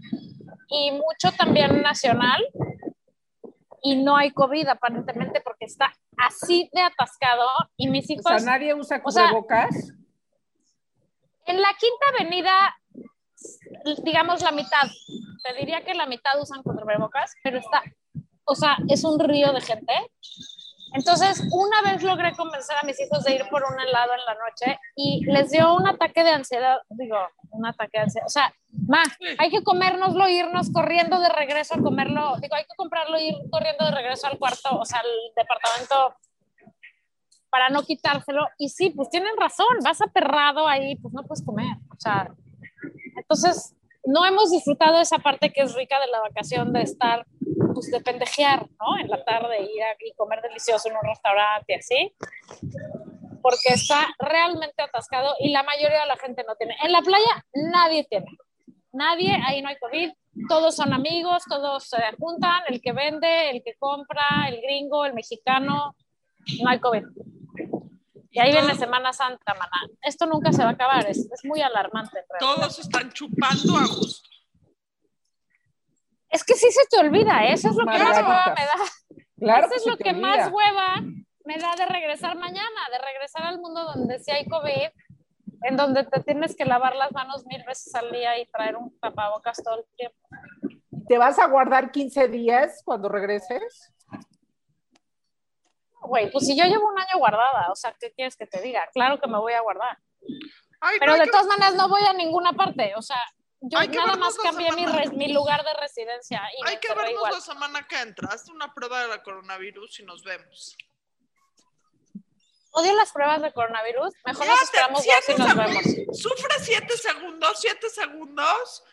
Y 0.68 0.92
mucho 0.92 1.32
también 1.36 1.82
nacional. 1.82 2.40
Y 3.82 3.96
no 3.96 4.16
hay 4.16 4.30
COVID 4.30 4.68
aparentemente 4.68 5.40
porque 5.40 5.64
está 5.64 5.92
así 6.16 6.70
de 6.72 6.82
atascado. 6.82 7.46
Y 7.76 7.88
mis 7.88 8.08
O 8.08 8.12
hijos, 8.12 8.42
sea, 8.42 8.52
nadie 8.52 8.74
usa 8.74 9.00
o 9.04 9.10
sea, 9.10 9.28
cubrebocas. 9.28 9.92
en 11.46 11.60
la 11.60 11.74
quinta 11.74 12.06
avenida, 12.14 12.76
digamos 14.04 14.42
la 14.42 14.52
mitad, 14.52 14.86
te 15.42 15.54
diría 15.54 15.82
que 15.84 15.94
la 15.94 16.06
mitad 16.06 16.40
usan 16.40 16.62
cubrebocas, 16.62 17.34
pero 17.42 17.58
está, 17.58 17.82
o 18.44 18.54
sea, 18.54 18.76
es 18.88 19.02
un 19.02 19.18
río 19.18 19.52
de 19.52 19.60
gente. 19.60 19.92
Entonces, 20.92 21.42
una 21.52 21.82
vez 21.82 22.02
logré 22.02 22.32
convencer 22.34 22.76
a 22.80 22.84
mis 22.84 23.00
hijos 23.00 23.22
de 23.24 23.34
ir 23.34 23.44
por 23.50 23.62
un 23.62 23.78
helado 23.80 24.12
en 24.12 24.24
la 24.26 24.34
noche 24.34 24.80
y 24.96 25.24
les 25.26 25.50
dio 25.50 25.74
un 25.74 25.86
ataque 25.86 26.24
de 26.24 26.30
ansiedad, 26.30 26.78
digo, 26.90 27.16
un 27.50 27.66
ataque 27.66 27.98
de 27.98 28.04
ansiedad, 28.04 28.26
o 28.26 28.30
sea, 28.30 28.52
ma, 28.88 29.02
hay 29.38 29.50
que 29.50 29.62
comérnoslo, 29.62 30.28
irnos 30.28 30.70
corriendo 30.72 31.20
de 31.20 31.28
regreso 31.28 31.74
a 31.74 31.82
comerlo, 31.82 32.36
digo, 32.40 32.54
hay 32.54 32.64
que 32.64 32.76
comprarlo, 32.76 33.20
ir 33.20 33.36
corriendo 33.50 33.84
de 33.84 33.92
regreso 33.92 34.26
al 34.26 34.38
cuarto, 34.38 34.78
o 34.78 34.84
sea, 34.84 35.00
al 35.00 35.10
departamento 35.36 36.16
para 37.50 37.68
no 37.68 37.82
quitárselo. 37.82 38.46
Y 38.58 38.68
sí, 38.68 38.90
pues 38.90 39.10
tienen 39.10 39.36
razón, 39.36 39.66
vas 39.84 40.00
aperrado 40.00 40.66
ahí, 40.66 40.96
pues 40.96 41.12
no 41.12 41.22
puedes 41.24 41.44
comer. 41.44 41.76
O 41.90 41.98
sea, 41.98 42.30
entonces 43.16 43.74
no 44.10 44.26
hemos 44.26 44.50
disfrutado 44.50 45.00
esa 45.00 45.18
parte 45.18 45.52
que 45.52 45.62
es 45.62 45.74
rica 45.74 46.00
de 46.00 46.08
la 46.08 46.20
vacación 46.20 46.72
de 46.72 46.82
estar, 46.82 47.24
pues 47.72 47.90
de 47.90 48.00
pendejear, 48.00 48.66
¿no? 48.80 48.98
En 48.98 49.08
la 49.08 49.24
tarde, 49.24 49.62
ir 49.62 49.82
a 49.82 49.94
y 50.00 50.12
comer 50.14 50.42
delicioso 50.42 50.88
en 50.88 50.96
un 50.96 51.04
restaurante 51.04 51.76
así. 51.76 52.12
Porque 53.40 53.72
está 53.72 54.08
realmente 54.18 54.82
atascado 54.82 55.34
y 55.38 55.50
la 55.50 55.62
mayoría 55.62 56.00
de 56.00 56.06
la 56.06 56.16
gente 56.16 56.44
no 56.46 56.56
tiene. 56.56 56.76
En 56.82 56.92
la 56.92 57.02
playa 57.02 57.44
nadie 57.54 58.04
tiene. 58.04 58.26
Nadie, 58.92 59.40
ahí 59.46 59.62
no 59.62 59.68
hay 59.68 59.76
COVID. 59.76 60.10
Todos 60.48 60.74
son 60.74 60.92
amigos, 60.92 61.44
todos 61.48 61.84
se 61.88 61.98
juntan, 62.18 62.62
el 62.68 62.80
que 62.80 62.92
vende, 62.92 63.50
el 63.50 63.62
que 63.62 63.74
compra, 63.78 64.48
el 64.48 64.60
gringo, 64.60 65.04
el 65.04 65.14
mexicano, 65.14 65.94
no 66.62 66.68
hay 66.68 66.80
COVID. 66.80 67.04
Y 68.30 68.38
ahí 68.38 68.52
viene 68.52 68.74
Semana 68.76 69.12
Santa, 69.12 69.54
maná. 69.54 69.92
Esto 70.02 70.26
nunca 70.26 70.52
se 70.52 70.62
va 70.62 70.70
a 70.70 70.72
acabar, 70.72 71.06
es, 71.08 71.18
es 71.18 71.44
muy 71.44 71.60
alarmante. 71.60 72.18
en 72.18 72.24
realidad. 72.28 72.56
Todos 72.56 72.78
están 72.78 73.10
chupando 73.12 73.76
a 73.76 73.86
gusto. 73.86 74.28
Es 76.28 76.44
que 76.44 76.54
sí 76.54 76.70
se 76.70 76.86
te 76.88 76.98
olvida, 76.98 77.44
¿eh? 77.44 77.54
eso 77.54 77.70
es 77.70 77.74
lo 77.74 77.84
que 77.84 77.98
más 77.98 78.16
hueva 78.18 78.54
me 78.56 78.64
da. 78.64 79.24
Claro 79.36 79.66
eso 79.66 79.74
es 79.74 79.86
lo 79.86 79.96
que 79.96 80.10
olvida. 80.10 80.26
más 80.28 80.52
hueva 80.52 81.02
me 81.44 81.58
da 81.58 81.74
de 81.76 81.86
regresar 81.86 82.36
mañana, 82.36 82.80
de 82.92 82.98
regresar 82.98 83.42
al 83.42 83.60
mundo 83.60 83.84
donde 83.84 84.20
sí 84.20 84.30
hay 84.30 84.46
COVID, 84.46 84.90
en 85.62 85.76
donde 85.76 86.04
te 86.04 86.20
tienes 86.20 86.54
que 86.54 86.64
lavar 86.64 86.94
las 86.94 87.10
manos 87.12 87.44
mil 87.46 87.64
veces 87.64 87.92
al 87.96 88.12
día 88.12 88.38
y 88.38 88.46
traer 88.46 88.76
un 88.76 88.96
tapabocas 89.00 89.60
todo 89.62 89.78
el 89.78 89.84
tiempo. 89.96 90.18
¿Te 91.08 91.18
vas 91.18 91.40
a 91.40 91.46
guardar 91.46 91.90
15 91.90 92.28
días 92.28 92.82
cuando 92.84 93.08
regreses? 93.08 93.92
Güey, 96.00 96.30
pues 96.32 96.46
si 96.46 96.56
yo 96.56 96.64
llevo 96.64 96.88
un 96.88 96.98
año 96.98 97.18
guardada, 97.18 97.70
o 97.70 97.76
sea, 97.76 97.94
¿qué 97.98 98.10
quieres 98.12 98.36
que 98.36 98.46
te 98.46 98.60
diga? 98.60 98.88
Claro 98.92 99.20
que 99.20 99.26
me 99.28 99.38
voy 99.38 99.52
a 99.52 99.60
guardar. 99.60 99.98
Ay, 100.80 100.98
Pero 100.98 101.12
no, 101.12 101.18
de 101.18 101.24
que- 101.24 101.30
todas 101.30 101.46
maneras 101.46 101.74
no 101.74 101.88
voy 101.88 102.02
a 102.02 102.12
ninguna 102.12 102.52
parte, 102.54 102.94
o 102.96 103.02
sea, 103.02 103.18
yo 103.62 103.78
Hay 103.78 103.88
nada 103.88 104.16
más 104.16 104.36
cambié 104.38 104.72
mi, 104.72 104.86
res- 104.86 105.12
mi 105.12 105.30
lugar 105.32 105.62
de 105.62 105.74
residencia 105.74 106.40
y 106.58 106.66
hay 106.66 106.78
que 106.78 106.88
vernos 106.94 107.10
igual. 107.10 107.32
la 107.34 107.40
semana 107.40 107.86
que 107.86 108.00
entra. 108.00 108.28
Haz 108.32 108.48
una 108.48 108.72
prueba 108.72 109.02
de 109.02 109.08
la 109.08 109.22
coronavirus 109.22 110.00
y 110.00 110.04
nos 110.04 110.22
vemos. 110.24 110.76
Odio 112.72 112.94
las 112.94 113.12
pruebas 113.12 113.42
de 113.42 113.52
coronavirus, 113.52 114.14
mejor 114.24 114.44
Ya 114.46 114.50
nos 114.52 114.62
esperamos 114.62 115.04
dos 115.04 115.28
y 115.28 115.34
nos 115.34 115.54
vemos. 115.56 115.82
Sufre 116.22 116.54
siete 116.60 116.96
segundos, 116.96 117.58
siete 117.60 117.90
segundos. 117.90 118.84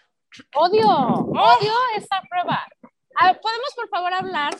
Odio, 0.55 0.85
odio 0.89 1.73
esta 1.95 2.21
prueba. 2.29 2.67
A 3.15 3.27
ver, 3.27 3.39
¿podemos 3.39 3.69
por 3.75 3.87
favor 3.87 4.13
hablar? 4.13 4.55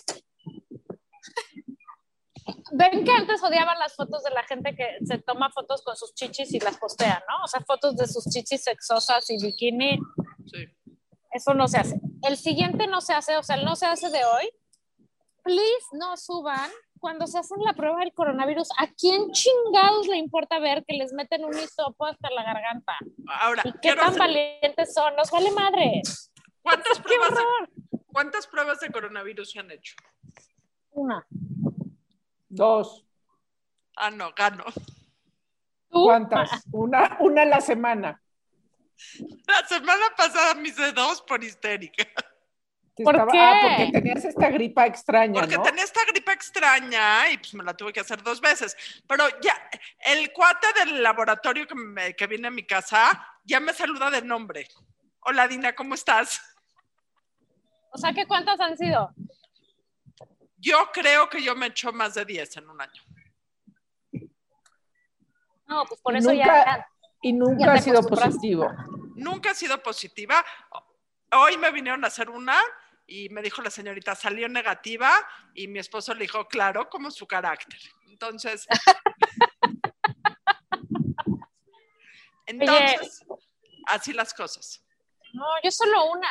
Ven 2.72 3.04
que 3.04 3.12
antes 3.12 3.42
odiaban 3.44 3.78
las 3.80 3.96
fotos 3.96 4.24
de 4.24 4.30
la 4.32 4.44
gente 4.44 4.76
que 4.76 4.98
se 5.06 5.18
toma 5.20 5.50
fotos 5.52 5.82
con 5.84 5.96
sus 5.96 6.14
chichis 6.14 6.54
y 6.54 6.60
las 6.60 6.78
postea, 6.78 7.24
¿no? 7.28 7.44
O 7.44 7.48
sea, 7.48 7.62
fotos 7.62 7.96
de 7.96 8.08
sus 8.08 8.26
chichis 8.26 8.64
sexosas 8.64 9.30
y 9.30 9.38
bikini. 9.44 10.00
Sí. 10.46 10.66
Eso 11.32 11.54
no 11.54 11.68
se 11.68 11.78
hace. 11.78 12.00
El 12.24 12.38
siguiente 12.38 12.88
no 12.88 13.02
se 13.02 13.14
hace, 13.14 13.38
o 13.38 13.44
sea, 13.44 13.58
el 13.58 13.66
no 13.66 13.76
se 13.76 13.86
hace 13.86 14.10
de 14.10 14.24
hoy. 14.26 14.50
Please 15.44 15.86
no 15.94 16.18
suban 16.18 16.70
cuando 17.00 17.28
se 17.28 17.38
hacen 17.38 17.58
la 17.64 17.74
prueba 17.74 18.00
del 18.00 18.14
coronavirus. 18.14 18.70
¿A 18.80 18.88
quién 18.88 19.32
chingados 19.32 20.08
le 20.08 20.18
importa 20.18 20.60
ver 20.60 20.84
que 20.86 20.96
les 20.98 21.14
meten 21.14 21.46
un 21.46 21.58
hisopo 21.58 22.06
hasta 22.06 22.30
la 22.32 22.44
garganta? 22.44 22.94
Ahora, 23.28 23.62
¿Y 23.66 23.72
qué 23.82 23.90
tan 23.96 24.08
hacer- 24.08 24.20
valientes 24.20 24.94
son? 24.94 25.16
Nos 25.16 25.30
vale 25.32 25.52
madre. 25.52 26.02
¿cuántas 26.62 26.98
¡Qué 26.98 27.04
pruebas, 27.04 27.30
de! 27.32 27.98
¿cuántas 28.12 28.48
pruebas 28.48 28.80
de 28.82 28.90
coronavirus 28.92 29.52
se 29.52 29.60
han 29.60 29.72
hecho? 29.72 29.96
Una. 30.92 31.26
Dos. 32.58 33.06
Ah, 33.96 34.10
no, 34.12 34.34
gano. 34.34 34.64
¿Cuántas? 35.90 36.64
Una, 36.72 37.18
una 37.20 37.44
a 37.44 37.46
la 37.46 37.62
semana. 37.62 38.22
La 39.48 39.68
semana 39.68 40.06
pasada 40.18 40.56
me 40.56 40.70
hice 40.70 40.92
dos 40.92 41.22
por 41.22 41.44
histérica. 41.44 42.04
¿Por 43.04 43.14
estaba- 43.14 43.32
qué? 43.32 43.40
Ah, 43.40 43.76
porque 43.78 43.92
tenías 43.92 44.26
esta 44.26 44.50
gripa 44.50 44.88
extraña, 44.88 45.40
Porque 45.40 45.56
¿no? 45.56 45.62
tenía 45.62 45.84
esta 45.84 46.04
gripa 46.06 46.34
extraña 46.34 47.30
y 47.30 47.38
pues 47.38 47.54
me 47.54 47.64
la 47.64 47.76
tuve 47.76 47.94
que 47.94 48.00
hacer 48.00 48.24
dos 48.24 48.42
veces. 48.42 48.76
Pero 49.08 49.26
ya, 49.40 49.54
el 50.00 50.34
cuate 50.34 50.68
del 50.80 51.04
laboratorio 51.04 51.68
que, 51.68 51.76
me- 51.76 52.16
que 52.16 52.26
viene 52.26 52.48
a 52.48 52.52
mi 52.52 52.66
casa 52.66 53.24
ya 53.44 53.60
me 53.60 53.72
saluda 53.74 54.10
de 54.10 54.24
nombre. 54.24 54.68
Hola 55.20 55.48
Dina, 55.48 55.76
¿cómo 55.76 55.94
estás? 55.94 56.42
O 57.92 57.98
sea, 58.00 58.14
¿qué 58.14 58.26
cuántas 58.26 58.60
han 58.60 58.76
sido? 58.78 59.14
Yo 60.68 60.90
creo 60.92 61.30
que 61.30 61.42
yo 61.42 61.56
me 61.56 61.68
echo 61.68 61.94
más 61.94 62.16
de 62.16 62.26
10 62.26 62.58
en 62.58 62.70
un 62.70 62.82
año. 62.82 63.02
No, 65.66 65.86
pues 65.86 66.02
por 66.02 66.14
eso 66.16 66.32
nunca- 66.34 66.66
ya. 66.66 66.88
Y 67.22 67.32
nunca 67.34 67.74
ha 67.74 67.82
sido 67.82 68.02
positivo. 68.04 68.70
Nunca 69.16 69.52
ha 69.52 69.54
sido 69.54 69.82
positiva. 69.82 70.44
Hoy 71.32 71.58
me 71.58 71.72
vinieron 71.72 72.04
a 72.04 72.08
hacer 72.08 72.30
una 72.30 72.60
y 73.06 73.30
me 73.30 73.42
dijo 73.42 73.62
la 73.62 73.70
señorita, 73.70 74.14
salió 74.14 74.50
negativa 74.50 75.12
y 75.54 75.68
mi 75.70 75.80
esposo 75.80 76.14
le 76.14 76.22
dijo, 76.22 76.48
claro, 76.50 76.90
como 76.90 77.10
su 77.12 77.26
carácter. 77.26 77.80
Entonces, 78.08 78.68
entonces, 82.46 83.26
así 83.88 84.12
las 84.14 84.34
cosas. 84.34 84.84
No, 85.34 85.46
yo 85.64 85.72
solo 85.72 86.12
una. 86.12 86.30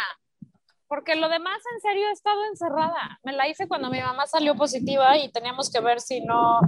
Porque 0.88 1.16
lo 1.16 1.28
demás, 1.28 1.59
en 1.75 1.81
serio, 1.81 2.09
he 2.09 2.12
estado 2.12 2.45
encerrada. 2.45 3.19
Me 3.25 3.33
la 3.33 3.49
hice 3.49 3.66
cuando 3.66 3.90
mi 3.90 4.00
mamá 4.00 4.26
salió 4.26 4.55
positiva 4.55 5.16
y 5.16 5.33
teníamos 5.33 5.71
que 5.71 5.81
ver 5.81 6.00
si 6.00 6.21
no 6.21 6.61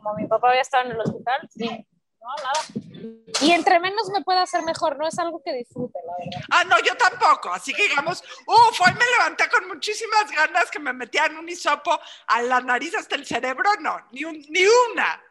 como 0.00 0.14
mi 0.14 0.26
papá 0.26 0.50
había 0.50 0.62
estado 0.62 0.84
en 0.86 0.92
el 0.92 1.00
hospital, 1.00 1.48
sí, 1.50 1.68
no, 1.68 2.28
nada. 2.36 3.20
Y 3.42 3.52
entre 3.52 3.80
menos 3.80 4.10
me 4.10 4.22
pueda 4.22 4.42
hacer 4.42 4.62
mejor, 4.62 4.98
no 4.98 5.06
es 5.06 5.18
algo 5.18 5.42
que 5.42 5.54
disfrute, 5.54 5.98
la 6.04 6.12
verdad. 6.18 6.46
Ah, 6.50 6.64
no, 6.64 6.76
yo 6.84 6.94
tampoco. 6.96 7.50
Así 7.50 7.72
que 7.72 7.84
digamos, 7.88 8.22
uf, 8.46 8.80
hoy 8.80 8.92
me 8.92 9.06
levanté 9.18 9.48
con 9.48 9.68
muchísimas 9.68 10.30
ganas 10.30 10.70
que 10.70 10.78
me 10.78 10.92
metían 10.92 11.36
un 11.36 11.48
hisopo 11.48 11.98
a 12.26 12.42
la 12.42 12.60
nariz 12.60 12.94
hasta 12.94 13.16
el 13.16 13.24
cerebro. 13.24 13.70
No, 13.80 13.96
ni, 14.12 14.24
un, 14.24 14.34
ni 14.34 14.64
una. 14.90 15.22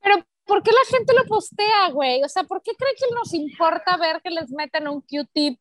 Pero, 0.00 0.24
¿por 0.44 0.62
qué 0.64 0.72
la 0.72 0.96
gente 0.96 1.14
lo 1.14 1.24
postea, 1.26 1.90
güey? 1.90 2.24
O 2.24 2.28
sea, 2.28 2.42
¿por 2.42 2.60
qué 2.62 2.72
cree 2.76 2.94
que 2.96 3.14
nos 3.14 3.32
importa 3.34 3.96
ver 3.96 4.20
que 4.20 4.30
les 4.30 4.50
meten 4.50 4.88
un 4.88 5.00
Q-tip 5.02 5.60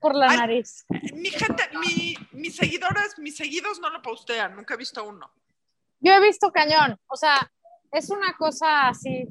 por 0.00 0.14
la 0.14 0.30
Ay, 0.30 0.36
nariz? 0.38 0.84
Mi 1.12 1.30
gente, 1.30 1.62
mi, 1.78 2.16
mis 2.32 2.56
seguidores, 2.56 3.18
mis 3.18 3.36
seguidos 3.36 3.78
no 3.80 3.90
lo 3.90 4.02
postean. 4.02 4.56
Nunca 4.56 4.74
he 4.74 4.76
visto 4.76 5.04
uno. 5.04 5.30
Yo 6.00 6.12
he 6.14 6.20
visto 6.20 6.50
cañón, 6.50 6.98
o 7.06 7.16
sea, 7.16 7.52
es 7.92 8.08
una 8.10 8.34
cosa 8.36 8.88
así 8.88 9.28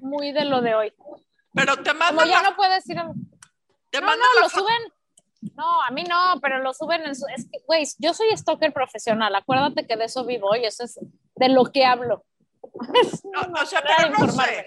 muy 0.00 0.32
de 0.32 0.44
lo 0.44 0.60
de 0.60 0.74
hoy. 0.74 0.92
Pero 1.54 1.76
te 1.78 1.90
Como 1.90 1.98
mandan 2.00 2.28
ya 2.28 2.42
la, 2.42 2.50
no 2.50 2.56
puedes 2.56 2.88
ir 2.88 2.98
a... 2.98 3.10
te 3.90 4.00
No, 4.00 4.06
mandan 4.06 4.28
no, 4.34 4.40
lo 4.42 4.48
suben. 4.48 4.92
No, 5.54 5.82
a 5.82 5.90
mí 5.90 6.04
no, 6.04 6.38
pero 6.42 6.58
lo 6.58 6.74
suben 6.74 7.06
en 7.06 7.16
su... 7.16 7.24
Es 7.34 7.46
que, 7.50 7.58
güey, 7.66 7.86
yo 7.98 8.12
soy 8.12 8.36
stalker 8.36 8.72
profesional, 8.72 9.34
acuérdate 9.34 9.86
que 9.86 9.96
de 9.96 10.04
eso 10.04 10.24
vivo 10.26 10.54
y 10.54 10.66
eso 10.66 10.84
es 10.84 11.00
de 11.36 11.48
lo 11.48 11.64
que 11.64 11.84
hablo. 11.84 12.24
No, 13.24 13.42
una 13.48 13.62
o 13.62 13.66
sea, 13.66 13.82
pero 13.82 14.10
no 14.10 14.30
sé. 14.30 14.66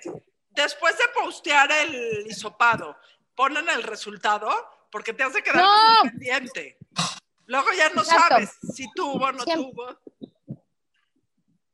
Después 0.49 0.97
de 0.97 1.03
postear 1.19 1.71
el 1.71 2.25
hisopado, 2.27 2.95
ponen 3.35 3.67
el 3.69 3.83
resultado 3.83 4.49
porque 4.93 5.11
te 5.11 5.23
hace 5.23 5.41
quedar 5.41 5.63
No. 5.63 6.03
pendiente. 6.03 6.77
Luego 7.47 7.67
ya 7.75 7.89
no 7.89 8.03
Exacto. 8.03 8.29
sabes 8.35 8.57
si 8.75 8.85
tuvo 8.93 9.25
o 9.25 9.31
no 9.31 9.43
Siempre. 9.43 9.71
tuvo. 9.73 9.97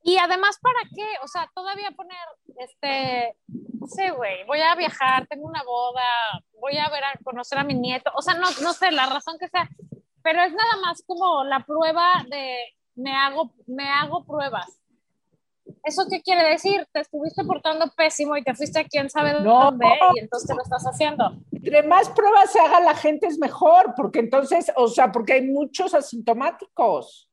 Y 0.04 0.18
además, 0.18 0.58
¿para 0.62 0.80
qué? 0.96 1.06
O 1.22 1.28
sea, 1.28 1.52
todavía 1.54 1.92
poner, 1.92 2.18
este, 2.58 3.36
no 3.78 3.86
sé, 3.88 4.12
güey, 4.12 4.46
voy 4.46 4.62
a 4.62 4.74
viajar, 4.74 5.28
tengo 5.28 5.46
una 5.46 5.62
boda, 5.64 6.02
voy 6.62 6.78
a 6.78 6.90
ver 6.90 7.04
a 7.04 7.14
conocer 7.24 7.60
a 7.60 7.64
mi 7.66 7.74
nieto, 7.74 8.10
o 8.16 8.22
sea, 8.22 8.36
no, 8.36 8.50
no 8.62 8.74
sé, 8.74 8.90
la 8.92 9.06
razón 9.06 9.38
que 9.38 9.50
sea, 9.50 9.70
pero 10.24 10.42
es 10.42 10.54
nada 10.54 10.78
más 10.82 11.04
como 11.06 11.44
la 11.44 11.60
prueba 11.66 12.24
de 12.30 12.58
me 12.96 13.14
hago, 13.16 13.54
me 13.68 13.88
hago 13.90 14.26
pruebas. 14.26 14.80
¿Eso 15.90 16.06
qué 16.08 16.22
quiere 16.22 16.48
decir? 16.48 16.88
Te 16.92 17.00
estuviste 17.00 17.44
portando 17.44 17.92
pésimo 17.98 18.38
y 18.38 18.44
te 18.44 18.54
fuiste 18.54 18.80
a 18.80 18.84
quién 18.84 19.10
sabe 19.10 19.34
No. 19.42 19.72
dónde 19.72 19.88
y 20.16 20.20
entonces 20.20 20.56
lo 20.56 20.62
estás 20.62 20.84
haciendo. 20.84 21.32
Entre 21.52 21.82
más 21.82 22.08
pruebas 22.10 22.52
se 22.52 22.60
haga 22.60 22.80
la 22.80 22.94
gente 22.94 23.26
es 23.26 23.40
mejor, 23.40 23.96
porque 23.98 24.20
entonces, 24.20 24.72
o 24.76 24.88
sea, 24.88 25.12
porque 25.12 25.34
hay 25.34 25.42
muchos 25.48 25.96
asintomáticos. 25.96 27.28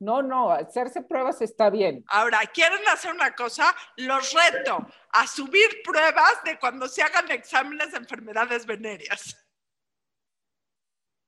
No, 0.00 0.22
no, 0.22 0.50
hacerse 0.50 1.02
pruebas 1.02 1.40
está 1.40 1.70
bien. 1.70 2.04
Ahora, 2.08 2.40
¿quieren 2.52 2.80
hacer 2.88 3.12
una 3.12 3.32
cosa? 3.36 3.72
Los 3.96 4.32
reto 4.32 4.84
a 5.12 5.26
subir 5.28 5.68
pruebas 5.84 6.42
de 6.44 6.58
cuando 6.58 6.88
se 6.88 7.02
hagan 7.02 7.30
exámenes 7.30 7.92
de 7.92 7.98
enfermedades 7.98 8.66
venéreas. 8.66 9.36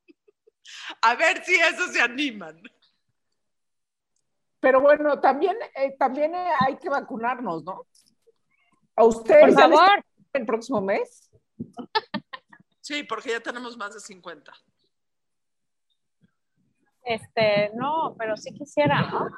A 1.03 1.15
ver 1.15 1.45
si 1.45 1.55
esos 1.55 1.93
se 1.93 2.01
animan. 2.01 2.61
Pero 4.61 4.81
bueno, 4.81 5.19
también, 5.21 5.57
eh, 5.75 5.97
también 5.99 6.35
eh, 6.35 6.49
hay 6.61 6.77
que 6.77 6.89
vacunarnos, 6.89 7.65
¿no? 7.65 7.87
¿A 8.95 9.05
ustedes 9.05 9.55
Por 9.55 9.71
favor, 9.71 10.05
el 10.35 10.47
próximo 10.47 10.81
mes? 10.81 11.31
Sí, 12.81 13.05
porque 13.05 13.31
ya 13.31 13.41
tenemos 13.41 13.77
más 13.77 13.95
de 13.95 14.01
50. 14.01 14.53
este, 17.05 17.71
no, 17.75 18.15
pero 18.19 18.37
sí 18.37 18.53
quisiera, 18.53 19.03
¿no? 19.03 19.29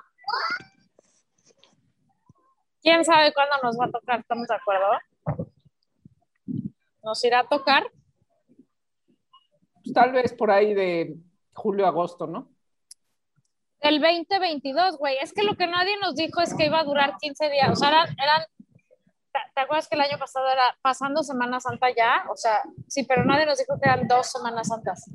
¿Quién 2.83 3.05
sabe 3.05 3.33
cuándo 3.33 3.57
nos 3.63 3.79
va 3.79 3.87
a 3.87 3.91
tocar? 3.91 4.21
¿Estamos 4.21 4.49
de 4.49 4.55
acuerdo? 4.55 4.87
¿Nos 7.05 7.25
irá 7.25 7.41
a 7.41 7.49
tocar? 7.49 7.85
Pues, 9.75 9.93
tal 9.95 10.13
vez 10.13 10.33
por 10.33 10.51
ahí 10.51 10.75
de 10.75 11.17
julio, 11.55 11.87
agosto, 11.87 12.27
¿no? 12.27 12.52
El 13.83 14.01
2022, 14.01 14.97
güey. 14.97 15.19
Es 15.21 15.33
que 15.33 15.43
lo 15.43 15.57
que 15.57 15.67
nadie 15.67 15.97
nos 15.99 16.15
dijo 16.15 16.41
es 16.41 16.55
que 16.55 16.67
iba 16.67 16.81
a 16.81 16.85
durar 16.85 17.17
15 17.21 17.51
días. 17.51 17.69
O 17.71 17.75
sea, 17.75 17.89
eran, 17.89 18.09
eran 18.19 18.47
¿te, 19.55 19.61
acuerdas 19.61 19.89
que 19.89 19.97
el 19.97 20.03
año 20.03 20.19
pasado 20.19 20.49
era 20.49 20.77
pasando 20.83 21.23
Semana 21.23 21.61
Santa 21.61 21.89
ya? 21.91 22.25
O 22.31 22.37
sea, 22.37 22.63
sí, 22.89 23.05
pero 23.05 23.25
nadie 23.25 23.45
nos 23.45 23.59
dijo 23.59 23.79
que 23.81 23.89
eran 23.89 24.07
dos 24.07 24.31
Semanas 24.31 24.69
Santas. 24.69 25.11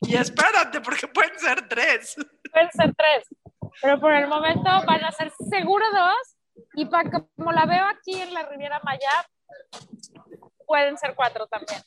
Y 0.00 0.16
espérate, 0.16 0.80
porque 0.80 1.08
pueden 1.08 1.38
ser 1.38 1.68
tres. 1.68 2.16
Pueden 2.50 2.70
ser 2.70 2.94
tres, 2.94 3.24
pero 3.82 4.00
por 4.00 4.12
el 4.12 4.28
momento 4.28 4.70
van 4.86 5.04
a 5.04 5.12
ser 5.12 5.30
seguro 5.50 5.84
dos. 5.90 6.36
Y 6.74 6.86
para 6.86 7.10
como 7.10 7.52
la 7.52 7.66
veo 7.66 7.84
aquí 7.84 8.20
en 8.20 8.32
la 8.32 8.44
Riviera 8.44 8.80
Maya, 8.84 9.10
pueden 10.66 10.96
ser 10.96 11.14
cuatro 11.14 11.46
también. 11.46 11.80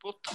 Puto. 0.00 0.30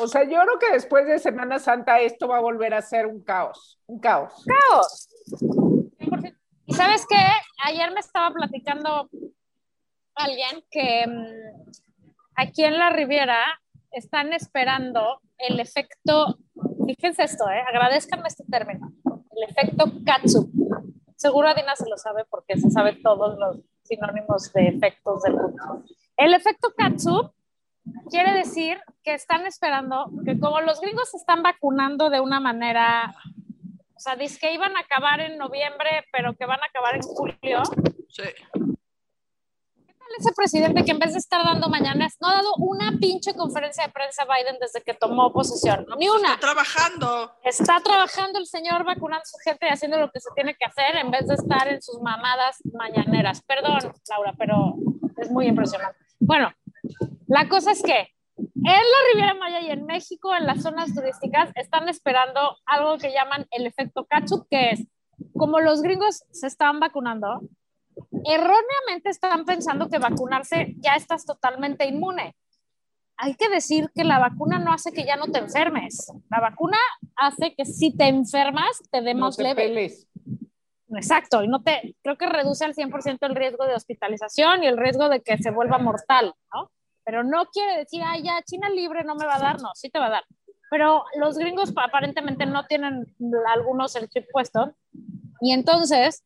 O 0.00 0.08
sea, 0.08 0.24
yo 0.24 0.40
creo 0.40 0.58
que 0.58 0.72
después 0.72 1.06
de 1.06 1.18
Semana 1.18 1.58
Santa 1.58 2.00
esto 2.00 2.26
va 2.26 2.38
a 2.38 2.42
volver 2.42 2.74
a 2.74 2.82
ser 2.82 3.06
un 3.06 3.22
caos, 3.22 3.78
un 3.86 4.00
caos. 4.00 4.44
caos. 4.46 5.08
100%. 5.98 6.36
Y 6.66 6.74
sabes 6.74 7.06
qué? 7.08 7.22
Ayer 7.64 7.92
me 7.92 8.00
estaba 8.00 8.34
platicando 8.34 9.08
alguien 10.14 10.64
que 10.70 11.06
mm, 11.06 11.70
aquí 12.36 12.64
en 12.64 12.78
la 12.78 12.90
Riviera 12.90 13.60
están 13.90 14.32
esperando 14.32 15.20
el 15.38 15.60
efecto, 15.60 16.38
fíjense 16.86 17.24
esto, 17.24 17.48
¿eh? 17.48 17.60
agradezcanme 17.68 18.28
este 18.28 18.44
término, 18.44 18.92
el 19.04 19.48
efecto 19.48 19.84
catsup. 20.04 20.48
Seguro 21.16 21.48
Adina 21.48 21.76
se 21.76 21.88
lo 21.88 21.96
sabe 21.96 22.24
porque 22.28 22.58
se 22.58 22.70
sabe 22.70 22.94
todos 22.96 23.38
los 23.38 23.60
sinónimos 23.84 24.52
de 24.52 24.68
efectos 24.68 25.22
del 25.22 25.34
mundo. 25.34 25.84
El 26.16 26.34
efecto 26.34 26.72
catsup 26.76 27.32
quiere 28.10 28.32
decir 28.32 28.80
que 29.02 29.14
están 29.14 29.46
esperando 29.46 30.10
que 30.24 30.38
como 30.38 30.60
los 30.60 30.80
gringos 30.80 31.10
se 31.10 31.16
están 31.16 31.42
vacunando 31.42 32.10
de 32.10 32.20
una 32.20 32.40
manera, 32.40 33.14
o 33.94 34.00
sea, 34.00 34.16
dice 34.16 34.38
que 34.38 34.52
iban 34.52 34.76
a 34.76 34.80
acabar 34.80 35.20
en 35.20 35.38
noviembre, 35.38 36.04
pero 36.12 36.34
que 36.34 36.46
van 36.46 36.60
a 36.62 36.66
acabar 36.66 36.96
en 36.96 37.02
julio. 37.02 37.62
Sí. 38.08 38.24
Ese 40.16 40.30
presidente 40.32 40.84
que 40.84 40.92
en 40.92 41.00
vez 41.00 41.12
de 41.12 41.18
estar 41.18 41.44
dando 41.44 41.68
mañanas, 41.68 42.16
no 42.20 42.28
ha 42.28 42.34
dado 42.34 42.54
una 42.58 42.92
pinche 43.00 43.34
conferencia 43.34 43.84
de 43.84 43.92
prensa 43.92 44.24
Biden 44.24 44.58
desde 44.60 44.80
que 44.80 44.94
tomó 44.94 45.32
posesión, 45.32 45.86
no, 45.88 45.96
ni 45.96 46.08
una. 46.08 46.34
Está 46.34 46.40
trabajando. 46.40 47.32
Está 47.42 47.80
trabajando 47.80 48.38
el 48.38 48.46
señor 48.46 48.84
vacunando 48.84 49.22
a 49.22 49.26
su 49.26 49.38
gente 49.38 49.66
y 49.66 49.70
haciendo 49.70 49.98
lo 49.98 50.12
que 50.12 50.20
se 50.20 50.30
tiene 50.36 50.54
que 50.54 50.66
hacer 50.66 50.96
en 50.96 51.10
vez 51.10 51.26
de 51.26 51.34
estar 51.34 51.66
en 51.66 51.82
sus 51.82 52.00
mamadas 52.00 52.58
mañaneras. 52.72 53.42
Perdón, 53.42 53.92
Laura, 54.08 54.34
pero 54.38 54.76
es 55.16 55.30
muy 55.32 55.48
impresionante. 55.48 55.98
Bueno, 56.20 56.52
la 57.34 57.48
cosa 57.48 57.72
es 57.72 57.82
que 57.82 57.98
en 57.98 58.64
la 58.64 59.00
Riviera 59.12 59.34
Maya 59.34 59.60
y 59.60 59.70
en 59.70 59.86
México, 59.86 60.32
en 60.36 60.46
las 60.46 60.62
zonas 60.62 60.94
turísticas, 60.94 61.50
están 61.56 61.88
esperando 61.88 62.56
algo 62.64 62.96
que 62.96 63.12
llaman 63.12 63.44
el 63.50 63.66
efecto 63.66 64.06
ketchup, 64.06 64.46
que 64.48 64.70
es 64.70 64.86
como 65.36 65.58
los 65.58 65.82
gringos 65.82 66.22
se 66.30 66.46
están 66.46 66.78
vacunando, 66.78 67.40
erróneamente 68.24 69.10
están 69.10 69.44
pensando 69.44 69.88
que 69.88 69.98
vacunarse 69.98 70.74
ya 70.78 70.94
estás 70.94 71.26
totalmente 71.26 71.86
inmune. 71.86 72.36
Hay 73.16 73.34
que 73.34 73.48
decir 73.48 73.90
que 73.96 74.04
la 74.04 74.20
vacuna 74.20 74.60
no 74.60 74.72
hace 74.72 74.92
que 74.92 75.04
ya 75.04 75.16
no 75.16 75.26
te 75.26 75.40
enfermes. 75.40 76.12
La 76.30 76.38
vacuna 76.38 76.78
hace 77.16 77.54
que 77.56 77.64
si 77.64 77.96
te 77.96 78.06
enfermas 78.06 78.80
te 78.92 79.02
dé 79.02 79.12
No 79.12 79.26
más 79.26 79.36
te 79.36 79.42
leve. 79.42 79.62
peles. 79.64 80.08
Exacto, 80.88 81.42
y 81.42 81.48
no 81.48 81.64
te, 81.64 81.96
creo 82.02 82.16
que 82.16 82.26
reduce 82.28 82.64
al 82.64 82.76
100% 82.76 83.18
el 83.22 83.34
riesgo 83.34 83.66
de 83.66 83.74
hospitalización 83.74 84.62
y 84.62 84.68
el 84.68 84.78
riesgo 84.78 85.08
de 85.08 85.20
que 85.20 85.36
se 85.38 85.50
vuelva 85.50 85.78
mortal, 85.78 86.32
¿no? 86.52 86.70
Pero 87.04 87.22
no 87.22 87.46
quiere 87.46 87.78
decir, 87.78 88.02
ay, 88.04 88.22
ya, 88.22 88.42
China 88.42 88.68
libre 88.70 89.04
no 89.04 89.14
me 89.14 89.26
va 89.26 89.36
a 89.36 89.40
dar, 89.40 89.60
no, 89.60 89.70
sí 89.74 89.90
te 89.90 89.98
va 89.98 90.06
a 90.06 90.10
dar. 90.10 90.24
Pero 90.70 91.04
los 91.16 91.36
gringos 91.36 91.72
aparentemente 91.76 92.46
no 92.46 92.66
tienen 92.66 93.14
algunos 93.54 93.94
el 93.96 94.08
chip 94.08 94.24
puesto, 94.32 94.74
y 95.40 95.52
entonces, 95.52 96.24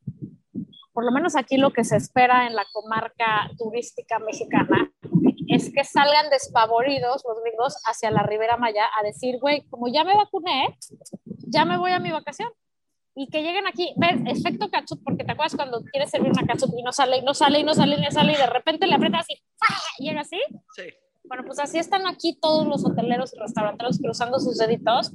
por 0.93 1.05
lo 1.05 1.11
menos 1.11 1.35
aquí 1.37 1.57
lo 1.57 1.73
que 1.73 1.85
se 1.85 1.97
espera 1.97 2.47
en 2.47 2.55
la 2.55 2.65
comarca 2.73 3.51
turística 3.59 4.19
mexicana 4.21 4.93
es 5.49 5.73
que 5.73 5.83
salgan 5.83 6.31
despavoridos 6.31 7.25
los 7.27 7.43
gringos 7.43 7.77
hacia 7.85 8.11
la 8.11 8.23
Ribera 8.23 8.57
Maya 8.59 8.85
a 8.99 9.03
decir, 9.03 9.39
güey, 9.41 9.67
como 9.69 9.89
ya 9.89 10.05
me 10.05 10.15
vacuné, 10.15 10.79
ya 11.49 11.65
me 11.65 11.79
voy 11.79 11.91
a 11.93 11.99
mi 11.99 12.13
vacación 12.13 12.49
y 13.21 13.29
que 13.29 13.43
lleguen 13.43 13.67
aquí, 13.67 13.93
ves, 13.97 14.21
efecto 14.27 14.71
ketchup, 14.71 15.03
porque 15.03 15.25
te 15.25 15.33
acuerdas 15.33 15.57
cuando 15.57 15.83
quieres 15.83 16.09
servir 16.09 16.31
una 16.31 16.47
ketchup 16.47 16.73
y 16.79 16.83
no 16.85 16.93
sale, 16.93 17.19
y 17.19 17.23
no 17.23 17.35
sale, 17.35 17.59
y 17.59 17.65
no 17.65 17.75
sale, 17.75 17.97
y 17.97 18.01
no 18.01 18.11
sale, 18.13 18.33
y 18.33 18.37
de 18.37 18.47
repente 18.47 18.87
le 18.87 18.95
aprietas 18.95 19.27
y 19.29 20.05
llega 20.05 20.21
así. 20.21 20.41
Sí. 20.77 20.85
Bueno, 21.25 21.43
pues 21.45 21.59
así 21.59 21.79
están 21.79 22.07
aquí 22.07 22.39
todos 22.41 22.65
los 22.67 22.85
hoteleros 22.87 23.35
y 23.35 23.39
restauranteros 23.41 23.99
cruzando 23.99 24.39
sus 24.39 24.57
deditos, 24.57 25.11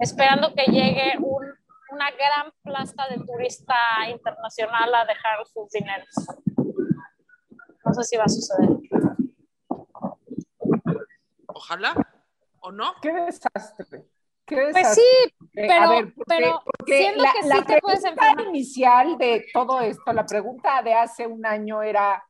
esperando 0.00 0.54
que 0.54 0.70
llegue 0.70 1.18
un, 1.18 1.46
una 1.90 2.10
gran 2.12 2.52
plasta 2.62 3.08
de 3.08 3.16
turista 3.24 3.74
internacional 4.08 4.94
a 4.94 5.04
dejar 5.04 5.44
sus 5.52 5.68
dineros. 5.70 6.08
No 7.84 7.92
sé 7.92 8.04
si 8.04 8.16
va 8.16 8.24
a 8.24 8.28
suceder. 8.28 8.68
Ojalá. 11.46 11.94
¿O 12.60 12.70
no? 12.72 12.94
Qué 13.02 13.12
desastre. 13.12 14.04
Qué 14.46 14.56
Pues 14.56 14.74
desastre. 14.74 15.02
sí, 15.02 15.28
Eh, 15.28 15.37
Pero- 15.66 15.72
a 15.84 15.88
ver, 15.90 16.14
porque, 16.14 16.24
pero 16.28 16.62
porque 16.64 16.98
siendo 16.98 17.22
la, 17.22 17.32
que 17.32 17.42
sí 17.42 17.48
la 17.48 17.64
te 17.64 17.80
puedes 17.80 18.00
pregunta 18.00 18.26
enfermar. 18.30 18.46
inicial 18.54 19.18
de 19.18 19.46
todo 19.52 19.80
esto, 19.80 20.12
la 20.12 20.26
pregunta 20.26 20.82
de 20.82 20.94
hace 20.94 21.26
un 21.26 21.44
año 21.46 21.82
era, 21.82 22.22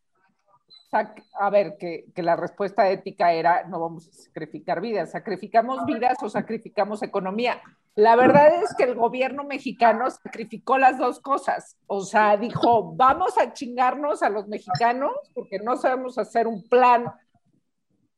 a 1.39 1.51
ver, 1.51 1.77
que, 1.79 2.07
que 2.15 2.23
la 2.23 2.37
respuesta 2.37 2.89
ética 2.89 3.33
era, 3.33 3.65
no 3.65 3.79
vamos 3.81 4.09
a 4.09 4.13
sacrificar 4.13 4.81
vidas, 4.81 5.11
sacrificamos 5.11 5.85
vidas 5.85 6.17
o 6.23 6.29
sacrificamos 6.31 7.03
economía. 7.03 7.61
La 7.95 8.15
verdad 8.15 8.63
es 8.63 8.75
que 8.77 8.85
el 8.85 8.95
gobierno 8.95 9.43
mexicano 9.45 10.09
sacrificó 10.09 10.79
las 10.79 10.99
dos 10.99 11.19
cosas. 11.21 11.77
O 11.89 12.01
sea, 12.03 12.37
dijo, 12.37 12.95
vamos 12.95 13.37
a 13.37 13.53
chingarnos 13.53 14.23
a 14.23 14.31
los 14.31 14.47
mexicanos 14.47 15.11
porque 15.35 15.59
no 15.59 15.77
sabemos 15.77 16.17
hacer 16.17 16.47
un 16.47 16.63
plan 16.69 17.07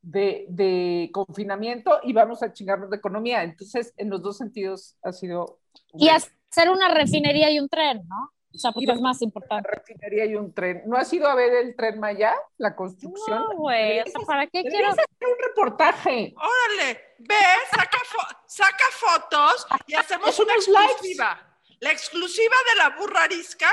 de, 0.02 0.46
de 0.48 1.10
confinamiento 1.12 2.00
y 2.02 2.12
vamos 2.12 2.42
a 2.42 2.52
chingarnos 2.52 2.90
de 2.90 2.96
economía. 2.96 3.42
Entonces, 3.42 3.92
en 3.96 4.10
los 4.10 4.22
dos 4.22 4.38
sentidos 4.38 4.96
ha 5.02 5.12
sido 5.12 5.58
Y 5.94 6.08
hacer 6.08 6.70
una 6.70 6.88
refinería 6.92 7.50
y 7.50 7.58
un 7.60 7.68
tren, 7.68 8.02
¿no? 8.08 8.32
O 8.52 8.58
sea, 8.58 8.72
porque 8.72 8.90
es 8.90 9.00
más 9.00 9.18
una 9.20 9.26
importante. 9.28 9.68
refinería 9.70 10.24
y 10.24 10.34
un 10.34 10.52
tren. 10.52 10.82
¿No 10.86 10.96
has 10.96 11.12
ido 11.12 11.28
a 11.28 11.36
ver 11.36 11.52
el 11.54 11.76
tren 11.76 12.00
Maya? 12.00 12.34
La 12.58 12.74
construcción. 12.74 13.38
No, 13.38 13.56
güey, 13.56 14.00
o 14.00 14.06
sea, 14.06 14.20
¿para 14.26 14.46
qué 14.48 14.62
quiero? 14.64 14.88
Hacer 14.88 15.04
un 15.20 15.48
reportaje. 15.48 16.34
Órale, 16.36 17.00
ve, 17.20 17.34
saca, 17.70 17.98
fo- 17.98 18.36
saca 18.46 18.84
fotos 18.92 19.66
y 19.86 19.94
hacemos 19.94 20.30
Es 20.30 20.40
una 20.40 20.54
unos 20.54 20.66
lives. 20.66 20.82
exclusiva. 20.90 21.46
La 21.78 21.92
exclusiva 21.92 22.54
de 22.72 22.76
la 22.78 22.96
burra 22.98 23.22
arisca. 23.22 23.68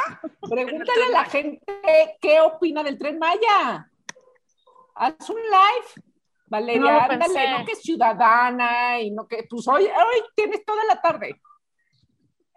Pregúntale 0.48 1.04
a 1.06 1.10
la 1.10 1.26
gente 1.26 1.66
qué 2.22 2.40
opina 2.42 2.84
del 2.84 3.00
tren 3.00 3.18
Maya. 3.18 3.90
Haz 4.94 5.30
un 5.30 5.42
live. 5.42 6.07
Valeria, 6.48 6.82
No 6.82 7.00
ándale, 7.02 7.20
pensé. 7.34 7.52
no 7.52 7.66
que 7.66 7.72
es 7.74 7.82
ciudadana 7.82 9.02
y 9.02 9.12
no 9.12 9.28
que, 9.28 9.46
pues 9.50 9.68
hoy, 9.68 9.84
hoy 9.84 10.22
tienes 10.36 10.64
toda 10.66 10.84
la 10.86 11.02
tarde. 11.02 11.40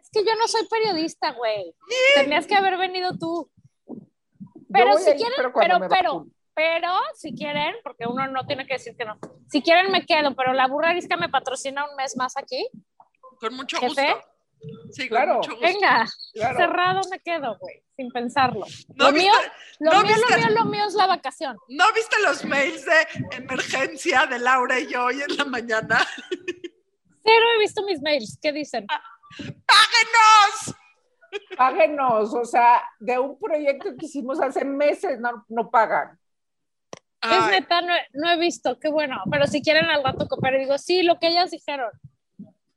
Es 0.00 0.10
que 0.12 0.24
yo 0.24 0.34
no 0.36 0.46
soy 0.48 0.66
periodista, 0.68 1.32
güey. 1.32 1.74
Tenías 2.14 2.46
que 2.46 2.54
haber 2.54 2.76
venido 2.78 3.16
tú. 3.18 3.50
Pero 4.72 4.96
si 4.98 5.10
ir, 5.10 5.16
quieren, 5.16 5.34
pero 5.36 5.52
pero, 5.52 5.88
pero, 5.88 6.26
pero, 6.54 6.88
si 7.14 7.34
quieren, 7.34 7.74
porque 7.82 8.06
uno 8.06 8.26
no 8.28 8.46
tiene 8.46 8.66
que 8.66 8.74
decir 8.74 8.96
que 8.96 9.04
no. 9.04 9.18
Si 9.48 9.62
quieren 9.62 9.90
me 9.90 10.06
quedo, 10.06 10.34
pero 10.36 10.52
la 10.52 10.68
burra 10.68 10.90
arisca 10.90 11.16
me 11.16 11.28
patrocina 11.28 11.88
un 11.90 11.96
mes 11.96 12.16
más 12.16 12.36
aquí. 12.36 12.68
Con 13.40 13.54
mucho 13.54 13.78
¿Jefe? 13.78 13.88
gusto. 14.14 14.29
Sí, 14.92 15.08
Claro. 15.08 15.36
mucho 15.36 15.52
gusto. 15.52 15.66
Venga, 15.66 16.04
Claro. 16.34 16.56
cerrado 16.58 17.00
me 17.10 17.18
quedo, 17.20 17.56
güey, 17.58 17.82
sin 17.96 18.10
pensarlo. 18.10 18.64
¿No 18.94 19.06
lo 19.06 19.12
viste- 19.12 19.28
mío, 19.30 19.32
lo 19.80 19.90
no 19.92 20.02
mío, 20.02 20.14
viste- 20.14 20.30
lo 20.30 20.36
mío, 20.36 20.48
lo 20.58 20.64
mío 20.66 20.84
es 20.86 20.94
la 20.94 21.06
vacación. 21.06 21.56
¿No 21.68 21.84
viste 21.94 22.16
los 22.22 22.44
mails 22.44 22.84
de 22.84 23.36
emergencia 23.36 24.26
de 24.26 24.38
Laura 24.38 24.78
y 24.78 24.86
yo 24.88 25.04
hoy 25.06 25.22
en 25.22 25.36
la 25.36 25.44
mañana? 25.44 26.06
Cero 27.22 27.46
he 27.54 27.58
visto 27.60 27.82
mis 27.84 28.00
mails. 28.02 28.38
¿Qué 28.42 28.52
dicen? 28.52 28.86
¡Páguenos! 29.66 30.74
Páguenos, 31.56 32.34
o 32.34 32.44
sea, 32.44 32.82
de 32.98 33.18
un 33.18 33.38
proyecto 33.38 33.90
que 33.96 34.06
hicimos 34.06 34.40
hace 34.40 34.64
meses 34.64 35.20
no, 35.20 35.44
no 35.48 35.70
pagan. 35.70 36.18
Es 37.22 37.28
Ay, 37.30 37.50
neta, 37.60 37.82
no 37.82 37.94
he, 37.94 38.00
no 38.14 38.30
he 38.30 38.38
visto, 38.38 38.78
qué 38.80 38.88
bueno. 38.88 39.22
Pero 39.30 39.46
si 39.46 39.62
quieren 39.62 39.84
al 39.86 40.02
rato 40.02 40.26
coopero, 40.26 40.58
digo, 40.58 40.76
sí, 40.78 41.02
lo 41.02 41.18
que 41.18 41.28
ellas 41.28 41.50
dijeron. 41.50 41.90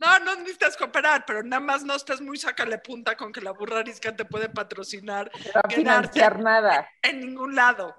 No, 0.03 0.19
no 0.25 0.35
necesitas 0.35 0.75
cooperar, 0.77 1.23
pero 1.25 1.43
nada 1.43 1.59
más 1.61 1.83
no 1.83 1.95
estás 1.95 2.19
muy 2.21 2.37
sácale 2.37 2.77
punta 2.79 3.15
con 3.15 3.31
que 3.31 3.41
la 3.41 3.51
burra 3.51 3.79
arisca 3.79 4.15
te 4.15 4.25
puede 4.25 4.49
patrocinar 4.49 5.31
No 5.55 5.61
financiar 5.69 6.39
nada. 6.39 6.87
en 7.01 7.19
ningún 7.21 7.55
lado. 7.55 7.95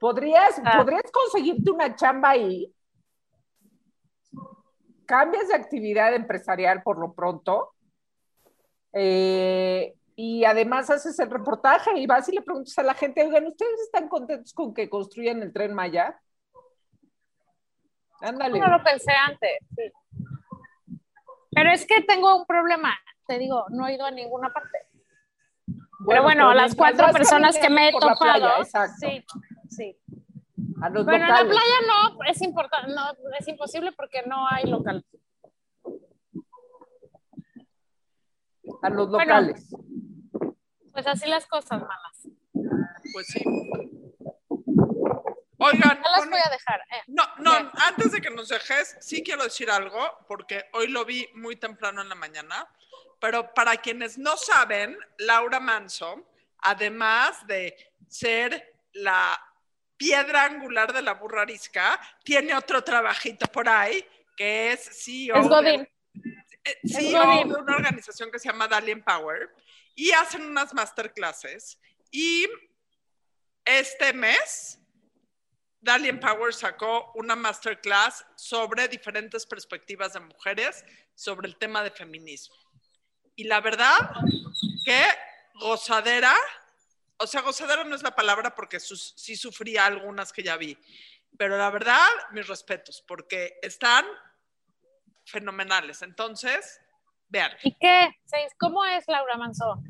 ¿Podrías, 0.00 0.60
Ah. 0.64 0.78
¿Podrías 0.78 1.10
conseguirte 1.12 1.70
una 1.70 1.94
chamba 1.94 2.30
ahí? 2.30 2.74
Cambias 5.06 5.48
de 5.48 5.54
actividad 5.54 6.14
empresarial 6.14 6.82
por 6.82 6.98
lo 6.98 7.12
pronto. 7.14 7.70
eh, 8.92 9.94
y 10.16 10.44
además 10.44 10.88
haces 10.90 11.18
el 11.18 11.28
reportaje 11.28 11.90
y 11.98 12.06
vas 12.06 12.28
y 12.28 12.32
le 12.36 12.42
preguntas 12.42 12.78
a 12.78 12.84
la 12.84 12.94
gente, 12.94 13.24
oigan, 13.24 13.44
¿ustedes 13.48 13.80
están 13.80 14.08
contentos 14.08 14.52
con 14.54 14.72
que 14.72 14.88
construyan 14.88 15.42
el 15.42 15.52
tren 15.52 15.74
Maya? 15.74 16.20
Ándale. 18.20 18.60
No 18.60 18.68
lo 18.68 18.84
pensé 18.84 19.10
antes. 19.12 19.58
sí. 19.76 19.82
Pero 21.54 21.70
es 21.72 21.86
que 21.86 22.02
tengo 22.02 22.36
un 22.36 22.46
problema. 22.46 22.94
Te 23.26 23.38
digo, 23.38 23.64
no 23.70 23.86
he 23.86 23.94
ido 23.94 24.04
a 24.04 24.10
ninguna 24.10 24.52
parte. 24.52 24.78
Pero 26.06 26.22
bueno, 26.22 26.50
a 26.50 26.54
las 26.54 26.74
cuatro 26.74 27.10
personas 27.12 27.56
que 27.58 27.70
me 27.70 27.88
he 27.88 27.92
topado. 27.92 28.16
playa, 28.18 28.54
sí, 28.98 29.24
sí. 29.70 29.96
a 30.82 30.90
los 30.90 31.04
Bueno, 31.04 31.24
en 31.24 31.30
la 31.30 31.44
playa 31.44 31.76
no, 31.86 32.22
es 32.24 32.42
importante, 32.42 32.92
no, 32.92 33.02
es 33.38 33.48
imposible 33.48 33.92
porque 33.92 34.22
no 34.26 34.46
hay 34.46 34.64
local. 34.64 35.04
A 38.82 38.90
los 38.90 39.08
Bueno. 39.08 39.18
locales. 39.18 39.74
Pues 40.92 41.06
así 41.06 41.28
las 41.28 41.46
cosas, 41.46 41.80
malas. 41.80 42.28
Pues 43.12 43.26
sí. 43.28 43.42
Oigan, 45.64 46.02
Ya 46.02 46.10
las 46.10 46.28
voy 46.30 46.40
a 46.44 46.50
dejar. 46.50 46.80
eh. 46.90 47.02
no, 47.06 47.24
no, 47.38 47.70
antes 47.76 48.12
de 48.12 48.20
que 48.20 48.30
nos 48.30 48.48
dejes, 48.48 48.96
sí 49.00 49.22
quiero 49.22 49.44
decir 49.44 49.70
algo, 49.70 50.18
porque 50.28 50.64
hoy 50.72 50.88
lo 50.88 51.04
vi 51.04 51.28
muy 51.34 51.56
temprano 51.56 52.02
en 52.02 52.08
la 52.08 52.14
mañana, 52.14 52.68
pero 53.20 53.52
para 53.54 53.76
quienes 53.78 54.18
no 54.18 54.36
saben, 54.36 54.98
Laura 55.18 55.60
Manso, 55.60 56.22
además 56.58 57.46
de 57.46 57.74
ser 58.08 58.74
la 58.92 59.40
piedra 59.96 60.44
angular 60.44 60.92
de 60.92 61.02
la 61.02 61.14
burra 61.14 61.42
arisca, 61.42 61.98
tiene 62.24 62.54
otro 62.54 62.82
trabajito 62.84 63.46
por 63.46 63.68
ahí, 63.68 64.04
que 64.36 64.72
es 64.72 65.04
CEO, 65.04 65.36
Es 65.36 65.48
Godín. 65.48 65.88
de, 66.12 66.30
eh, 66.64 66.78
Es 66.82 66.96
CEO 66.96 67.24
Godín. 67.24 67.48
de 67.48 67.54
una 67.60 67.76
organización 67.76 68.30
que 68.30 68.38
se 68.38 68.48
llama 68.48 68.68
Dalian 68.68 69.02
Power, 69.02 69.48
y 69.94 70.10
hacen 70.12 70.44
unas 70.44 70.74
masterclasses, 70.74 71.78
y 72.10 72.46
este 73.64 74.12
mes 74.12 74.80
Dalian 75.84 76.18
Power 76.18 76.54
sacó 76.54 77.12
una 77.14 77.36
masterclass 77.36 78.24
sobre 78.36 78.88
diferentes 78.88 79.44
perspectivas 79.44 80.14
de 80.14 80.20
mujeres 80.20 80.82
sobre 81.14 81.46
el 81.46 81.56
tema 81.56 81.82
de 81.82 81.90
feminismo. 81.90 82.56
Y 83.36 83.44
la 83.44 83.60
verdad 83.60 83.94
que 84.86 85.02
gozadera, 85.60 86.32
o 87.18 87.26
sea, 87.26 87.42
gozadera 87.42 87.84
no 87.84 87.94
es 87.94 88.02
la 88.02 88.14
palabra 88.14 88.54
porque 88.54 88.80
sus- 88.80 89.12
sí 89.16 89.36
sufría 89.36 89.84
algunas 89.84 90.32
que 90.32 90.42
ya 90.42 90.56
vi, 90.56 90.78
pero 91.36 91.58
la 91.58 91.70
verdad, 91.70 92.06
mis 92.32 92.46
respetos, 92.48 93.04
porque 93.06 93.58
están 93.60 94.06
fenomenales. 95.26 96.00
Entonces, 96.00 96.80
vean. 97.28 97.52
¿Y 97.62 97.72
qué? 97.78 98.08
Seis, 98.24 98.52
¿Cómo 98.58 98.84
es 98.86 99.04
Laura 99.06 99.36
Manso? 99.36 99.82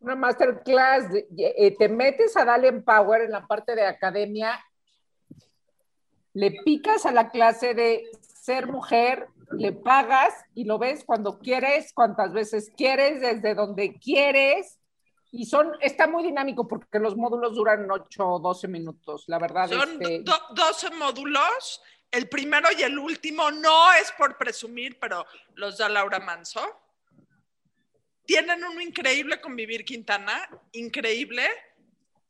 Una 0.00 0.14
masterclass, 0.14 1.10
de- 1.10 1.26
eh, 1.56 1.74
te 1.78 1.88
metes 1.88 2.36
a 2.36 2.44
Dalian 2.44 2.82
Power 2.82 3.22
en 3.22 3.30
la 3.32 3.46
parte 3.46 3.74
de 3.74 3.86
academia, 3.86 4.62
le 6.34 6.52
picas 6.64 7.06
a 7.06 7.12
la 7.12 7.30
clase 7.30 7.74
de 7.74 8.04
ser 8.20 8.66
mujer, 8.66 9.26
le 9.52 9.72
pagas 9.72 10.32
y 10.54 10.64
lo 10.64 10.78
ves 10.78 11.04
cuando 11.04 11.38
quieres, 11.38 11.92
cuantas 11.92 12.32
veces 12.32 12.70
quieres, 12.76 13.20
desde 13.20 13.54
donde 13.54 13.98
quieres. 13.98 14.78
Y 15.32 15.46
son, 15.46 15.72
está 15.80 16.06
muy 16.08 16.22
dinámico 16.24 16.66
porque 16.66 16.98
los 16.98 17.16
módulos 17.16 17.54
duran 17.54 17.88
8 17.90 18.26
o 18.26 18.38
12 18.40 18.68
minutos, 18.68 19.24
la 19.28 19.38
verdad. 19.38 19.68
Son 19.68 19.90
este, 20.02 20.20
do- 20.22 20.54
12 20.54 20.90
módulos. 20.90 21.82
El 22.10 22.28
primero 22.28 22.68
y 22.76 22.82
el 22.82 22.98
último 22.98 23.50
no 23.52 23.92
es 23.92 24.10
por 24.18 24.36
presumir, 24.36 24.98
pero 24.98 25.24
los 25.54 25.78
da 25.78 25.88
Laura 25.88 26.18
Manso. 26.18 26.60
Tienen 28.24 28.62
uno 28.64 28.80
increíble 28.80 29.40
con 29.40 29.56
Vivir 29.56 29.84
Quintana, 29.84 30.48
increíble. 30.72 31.44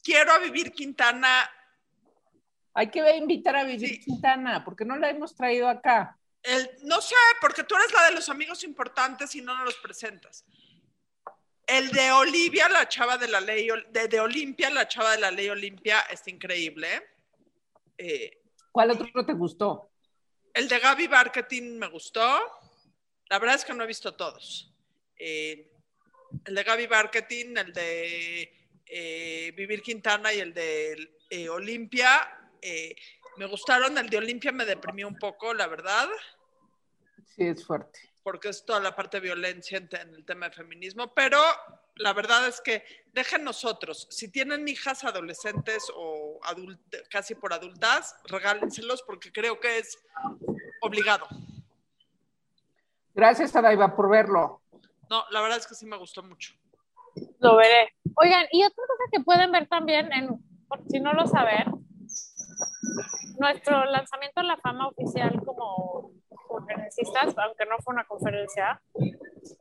Quiero 0.02 0.32
a 0.32 0.38
Vivir 0.38 0.72
Quintana. 0.72 1.50
Hay 2.80 2.90
que 2.90 3.16
invitar 3.16 3.56
a 3.56 3.64
Vivir 3.64 3.90
Sí. 3.90 4.00
Quintana, 4.00 4.64
porque 4.64 4.86
no 4.86 4.96
la 4.96 5.10
hemos 5.10 5.36
traído 5.36 5.68
acá. 5.68 6.16
El, 6.42 6.70
no 6.84 7.02
sé, 7.02 7.14
porque 7.38 7.62
tú 7.62 7.74
eres 7.76 7.92
la 7.92 8.06
de 8.06 8.12
los 8.12 8.30
amigos 8.30 8.64
importantes 8.64 9.34
y 9.34 9.42
no 9.42 9.54
nos 9.54 9.66
los 9.66 9.76
presentas. 9.76 10.46
El 11.66 11.90
de 11.90 12.10
Olivia, 12.10 12.70
la 12.70 12.88
chava 12.88 13.18
de 13.18 13.28
la 13.28 13.40
ley, 13.40 13.68
de, 13.90 14.08
de 14.08 14.20
Olimpia, 14.20 14.70
la 14.70 14.88
chava 14.88 15.12
de 15.12 15.18
la 15.20 15.30
ley 15.30 15.50
Olimpia, 15.50 16.00
está 16.10 16.30
increíble. 16.30 16.88
Eh, 17.98 18.40
¿Cuál 18.72 18.92
otro 18.92 19.26
te 19.26 19.34
gustó? 19.34 19.90
El 20.54 20.66
de 20.66 20.78
Gaby 20.78 21.06
Marketing 21.08 21.76
me 21.78 21.88
gustó. 21.88 22.40
La 23.28 23.38
verdad 23.38 23.56
es 23.56 23.64
que 23.66 23.74
no 23.74 23.84
he 23.84 23.86
visto 23.86 24.14
todos. 24.14 24.74
Eh, 25.18 25.70
el 26.46 26.54
de 26.54 26.62
Gaby 26.62 26.88
Marketing, 26.88 27.56
el 27.58 27.74
de 27.74 28.70
eh, 28.86 29.52
Vivir 29.54 29.82
Quintana 29.82 30.32
y 30.32 30.40
el 30.40 30.54
de 30.54 31.50
Olimpia 31.50 32.39
eh, 32.62 32.94
me 33.36 33.46
gustaron. 33.46 33.96
El 33.98 34.08
de 34.10 34.18
Olimpia 34.18 34.52
me 34.52 34.64
deprimió 34.64 35.08
un 35.08 35.16
poco, 35.16 35.54
la 35.54 35.66
verdad, 35.66 36.08
Sí, 37.36 37.44
es 37.46 37.64
fuerte. 37.66 38.00
porque 38.22 38.48
es 38.48 38.64
toda 38.64 38.80
la 38.80 38.94
parte 38.96 39.18
de 39.18 39.22
violencia 39.28 39.78
en, 39.78 39.88
en 39.92 40.14
el 40.14 40.24
tema 40.24 40.48
de 40.48 40.56
feminismo. 40.56 41.12
Pero 41.14 41.38
la 41.96 42.12
verdad 42.12 42.46
es 42.48 42.60
que 42.60 42.84
dejen 43.12 43.44
nosotros, 43.44 44.06
si 44.10 44.28
tienen 44.30 44.66
hijas 44.68 45.04
adolescentes 45.04 45.90
o 45.94 46.40
adult- 46.42 47.08
casi 47.08 47.34
por 47.34 47.52
adultas, 47.52 48.16
regálenselos 48.24 49.02
porque 49.02 49.32
creo 49.32 49.58
que 49.60 49.78
es 49.78 49.98
obligado. 50.80 51.26
Gracias 53.14 53.54
a 53.56 53.60
Daiva 53.62 53.94
por 53.94 54.08
verlo. 54.08 54.62
No, 55.08 55.24
la 55.30 55.40
verdad 55.42 55.58
es 55.58 55.66
que 55.66 55.74
sí 55.74 55.84
me 55.86 55.96
gustó 55.96 56.22
mucho. 56.22 56.54
Lo 57.40 57.56
veré. 57.56 57.92
Oigan, 58.14 58.46
y 58.52 58.62
otra 58.64 58.84
cosa 58.86 59.02
que 59.12 59.20
pueden 59.20 59.50
ver 59.50 59.66
también, 59.66 60.12
en, 60.12 60.28
por 60.68 60.80
si 60.88 61.00
no 61.00 61.12
lo 61.12 61.26
saben, 61.26 61.79
nuestro 63.40 63.84
lanzamiento 63.86 64.42
en 64.42 64.48
la 64.48 64.56
fama 64.58 64.88
oficial 64.88 65.40
como 65.44 66.12
conferencistas, 66.46 67.34
aunque 67.38 67.64
no 67.64 67.78
fue 67.78 67.94
una 67.94 68.04
conferencia, 68.04 68.80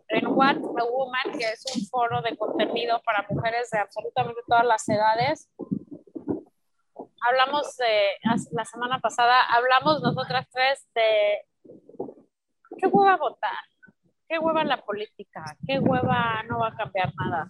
en 0.09 0.27
What 0.27 0.57
a 0.57 0.83
Woman, 0.83 1.37
que 1.37 1.45
es 1.45 1.63
un 1.75 1.87
foro 1.87 2.21
de 2.21 2.35
contenido 2.35 3.01
para 3.05 3.25
mujeres 3.29 3.69
de 3.71 3.79
absolutamente 3.79 4.41
todas 4.47 4.65
las 4.65 4.87
edades. 4.89 5.49
Hablamos 7.21 7.77
de, 7.77 8.17
la 8.51 8.65
semana 8.65 8.99
pasada, 8.99 9.41
hablamos 9.49 10.01
nosotras 10.01 10.47
tres 10.51 10.85
de 10.93 11.45
qué 12.77 12.87
hueva 12.87 13.17
votar, 13.17 13.63
qué 14.27 14.39
hueva 14.39 14.63
la 14.63 14.81
política, 14.83 15.43
qué 15.65 15.79
hueva 15.79 16.43
no 16.49 16.59
va 16.59 16.69
a 16.69 16.75
cambiar 16.75 17.13
nada. 17.15 17.49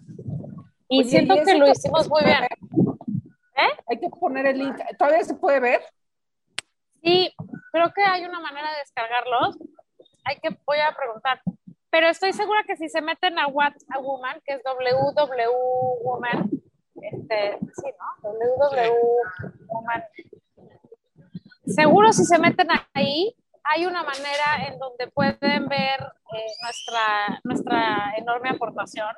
Y 0.90 1.02
Oye, 1.02 1.10
siento 1.10 1.36
¿y 1.36 1.44
que 1.44 1.56
lo 1.56 1.68
hicimos 1.68 2.08
muy 2.08 2.24
bien. 2.24 2.44
¿Eh? 2.44 3.78
Hay 3.88 4.00
que 4.00 4.10
poner 4.10 4.46
el 4.46 4.58
link. 4.58 4.78
¿Todavía 4.98 5.24
se 5.24 5.36
puede 5.36 5.60
ver? 5.60 5.82
Sí, 7.04 7.34
creo 7.72 7.92
que 7.94 8.04
hay 8.04 8.26
una 8.26 8.40
manera 8.40 8.72
de 8.72 8.80
descargarlos. 8.80 9.58
Hay 10.26 10.38
que, 10.38 10.58
voy 10.66 10.78
a 10.80 10.96
preguntar. 10.96 11.42
Pero 11.90 12.08
estoy 12.08 12.34
segura 12.34 12.64
que 12.66 12.76
si 12.76 12.88
se 12.88 13.02
meten 13.02 13.40
a 13.40 13.48
What 13.48 13.74
a 13.90 14.00
Woman, 14.00 14.42
que 14.46 14.54
es 14.54 14.62
www 14.64 16.04
Woman, 16.04 16.50
este, 17.02 17.58
sí, 17.60 17.90
¿no? 18.00 18.30
www 18.30 18.94
Woman. 19.68 20.04
Seguro 21.66 22.14
si 22.14 22.26
se 22.26 22.38
meten 22.38 22.68
ahí, 22.94 23.36
hay 23.64 23.86
una 23.86 24.04
manera 24.04 24.68
en 24.68 24.80
donde 24.80 25.08
pueden 25.08 25.68
ver 25.68 26.00
eh, 26.34 26.46
nuestra, 26.62 27.40
nuestra 27.44 28.14
enorme 28.18 28.50
aportación. 28.50 29.16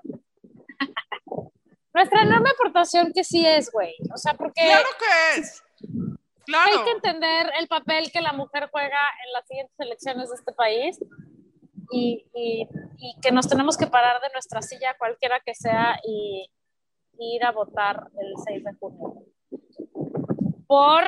nuestra 1.94 2.22
enorme 2.22 2.50
aportación 2.50 3.12
que 3.13 3.24
sí 3.24 3.46
es, 3.46 3.72
güey. 3.72 3.96
O 4.13 4.17
sea, 4.17 4.34
porque 4.34 4.63
Claro 4.63 4.89
que 5.00 5.39
es. 5.39 5.63
Claro. 6.52 6.72
hay 6.80 6.84
que 6.86 6.92
entender 6.92 7.52
el 7.60 7.68
papel 7.68 8.12
que 8.12 8.22
la 8.22 8.34
mujer 8.34 8.70
juega 8.72 9.00
en 9.26 9.34
las 9.34 9.48
siguientes 9.48 9.76
elecciones 9.80 10.30
de 10.30 10.36
este 10.36 10.54
país 10.54 11.00
y, 11.92 12.26
y- 12.34 12.68
y 12.98 13.20
que 13.22 13.32
nos 13.32 13.48
tenemos 13.50 13.78
que 13.78 13.88
parar 13.88 14.22
de 14.22 14.30
nuestra 14.34 14.62
silla, 14.62 14.96
cualquiera 14.98 15.40
que 15.40 15.54
sea, 15.56 16.00
y, 16.06 16.50
y 17.18 17.36
ir 17.36 17.44
a 17.46 17.52
votar 17.52 18.08
el 18.20 18.34
6 18.46 18.64
de 18.64 18.74
junio. 18.80 19.26
Por 20.68 21.04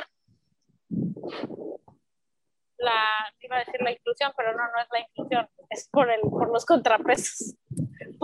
la, 2.78 3.02
iba 3.40 3.56
a 3.56 3.58
decir 3.60 3.80
la 3.80 3.92
inclusión, 3.92 4.32
pero 4.36 4.52
no, 4.52 4.62
no 4.64 4.80
es 4.82 4.88
la 4.92 5.00
inclusión, 5.00 5.48
es 5.70 5.88
por, 5.90 6.10
el, 6.10 6.20
por 6.20 6.50
los 6.52 6.66
contrapesos. 6.66 7.54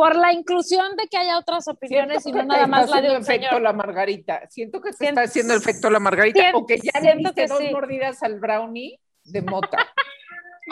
Por 0.01 0.17
la 0.17 0.33
inclusión 0.33 0.97
de 0.97 1.07
que 1.09 1.17
haya 1.19 1.37
otras 1.39 1.69
opiniones 1.69 2.19
y 2.21 2.23
Siento 2.33 2.43
no 2.45 2.49
que 2.55 2.57
nada 2.57 2.67
más 2.67 2.89
la 2.89 3.01
de 3.03 3.11
un 3.11 3.17
efecto 3.23 3.47
señor. 3.49 3.61
la 3.63 3.73
margarita. 3.75 4.49
Siento 4.49 4.81
que 4.81 4.91
te 4.93 4.97
Siento- 4.97 5.21
está 5.21 5.31
haciendo 5.31 5.55
efecto 5.55 5.91
la 5.91 5.99
margarita. 6.01 6.41
Siento- 6.41 6.59
o 6.59 6.67
que 6.67 6.79
ya 6.79 7.01
le 7.01 7.17
diste 7.17 7.47
dos 7.47 7.59
sí. 7.59 7.69
mordidas 7.71 8.23
al 8.23 8.41
brownie 8.41 8.99
de 9.25 9.43
mota. 9.43 9.77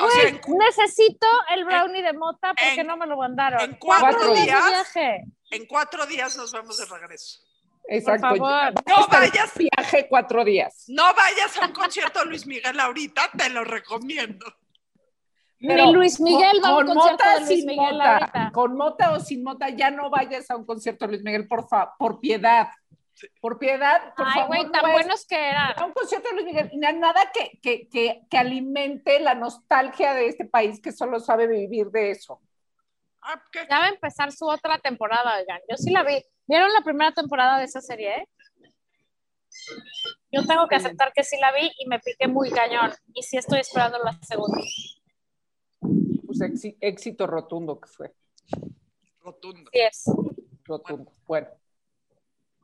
O 0.00 0.08
sea, 0.10 0.28
en, 0.28 0.40
Necesito 0.58 1.26
el 1.56 1.64
brownie 1.64 2.02
de 2.02 2.12
mota 2.12 2.50
porque 2.54 2.80
en- 2.82 2.86
no 2.86 2.96
me 2.96 3.06
lo 3.06 3.16
mandaron. 3.16 3.60
en 3.60 3.74
cuatro 3.80 4.32
días 4.32 4.36
de 4.36 4.42
días- 4.44 4.68
viaje. 4.94 5.24
en 5.50 5.66
cuatro 5.66 6.06
días 6.06 6.36
nos 6.36 6.52
vamos 6.52 6.76
de 6.78 6.84
regreso. 6.86 7.40
Exacto. 7.88 8.28
Por 8.28 8.38
favor. 8.38 8.74
No 8.86 9.06
vayas, 9.08 9.52
Viaje 9.56 10.06
cuatro 10.08 10.44
días. 10.44 10.84
no 10.88 11.02
vayas 11.14 11.56
a 11.60 11.66
un 11.66 11.72
concierto 11.72 12.20
de 12.20 12.26
Luis 12.26 12.46
Miguel 12.46 12.78
ahorita, 12.78 13.30
te 13.36 13.50
lo 13.50 13.64
recomiendo. 13.64 14.46
Pero 15.60 15.86
Ni 15.86 15.92
Luis 15.92 16.20
Miguel 16.20 16.60
va 16.64 16.68
a 16.68 16.76
un 16.78 16.86
con 16.86 16.94
concierto 16.94 17.24
mota 17.24 17.34
de 17.34 17.40
Luis 17.46 17.58
sin 17.60 17.66
Miguel 17.66 17.92
mota, 17.94 18.12
ahorita. 18.16 18.50
Con 18.54 18.76
mota 18.76 19.12
o 19.12 19.20
sin 19.20 19.42
mota, 19.42 19.68
ya 19.70 19.90
no 19.90 20.08
vayas 20.10 20.50
a 20.50 20.56
un 20.56 20.64
concierto 20.64 21.04
de 21.06 21.12
Luis 21.12 21.24
Miguel, 21.24 21.48
por 21.48 21.68
favor, 21.68 21.94
por 21.98 22.20
piedad. 22.20 22.68
Por 23.40 23.58
piedad, 23.58 24.14
por 24.16 24.26
Ay, 24.28 24.46
güey, 24.46 24.64
no 24.66 24.70
tan 24.70 24.82
vayas 24.82 24.92
buenos 24.94 25.26
que 25.26 25.34
eran. 25.36 25.72
a 25.76 25.84
un 25.86 25.92
concierto 25.92 26.28
de 26.28 26.34
Luis 26.36 26.46
Miguel. 26.46 26.70
Na- 26.74 26.92
Nada 26.92 27.32
que, 27.34 27.58
que, 27.60 27.88
que, 27.88 28.20
que 28.30 28.38
alimente 28.38 29.18
la 29.18 29.34
nostalgia 29.34 30.14
de 30.14 30.26
este 30.28 30.44
país 30.44 30.80
que 30.80 30.92
solo 30.92 31.18
sabe 31.18 31.48
vivir 31.48 31.88
de 31.88 32.12
eso. 32.12 32.40
Ah. 33.20 33.42
Ya 33.68 33.78
va 33.80 33.86
a 33.86 33.88
empezar 33.88 34.30
su 34.30 34.46
otra 34.46 34.78
temporada, 34.78 35.36
oigan. 35.36 35.58
Yo 35.68 35.76
sí 35.76 35.90
la 35.90 36.04
vi. 36.04 36.22
¿Vieron 36.46 36.72
la 36.72 36.82
primera 36.82 37.10
temporada 37.10 37.58
de 37.58 37.64
esa 37.64 37.80
serie? 37.80 38.18
eh? 38.18 38.28
Yo 40.30 40.46
tengo 40.46 40.68
que 40.68 40.76
aceptar 40.76 41.12
que 41.12 41.24
sí 41.24 41.36
la 41.40 41.50
vi 41.52 41.68
y 41.78 41.88
me 41.88 41.98
piqué 41.98 42.28
muy 42.28 42.50
cañón. 42.52 42.92
Y 43.12 43.22
sí 43.24 43.36
estoy 43.36 43.58
esperando 43.60 43.98
la 43.98 44.12
segunda. 44.22 44.58
Pues 46.38 46.50
éxi- 46.52 46.76
éxito 46.80 47.26
rotundo 47.26 47.80
que 47.80 47.88
fue. 47.88 48.14
Rotundo. 49.20 49.70
Sí 49.72 49.80
es. 49.80 50.04
Rotundo. 50.64 51.12
Bueno, 51.26 51.48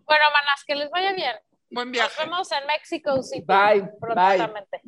Bueno, 0.06 0.24
manas, 0.32 0.64
que 0.66 0.74
les 0.74 0.90
vaya 0.90 1.12
bien. 1.14 1.34
Buen 1.70 1.88
Nos 1.88 1.92
viaje. 1.92 2.22
vemos 2.24 2.52
en 2.52 2.66
México 2.66 3.22
City. 3.22 3.44
bye, 3.46 3.80
bye. 3.80 3.90
prontamente. 4.00 4.82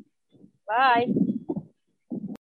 Bye. 0.67 1.36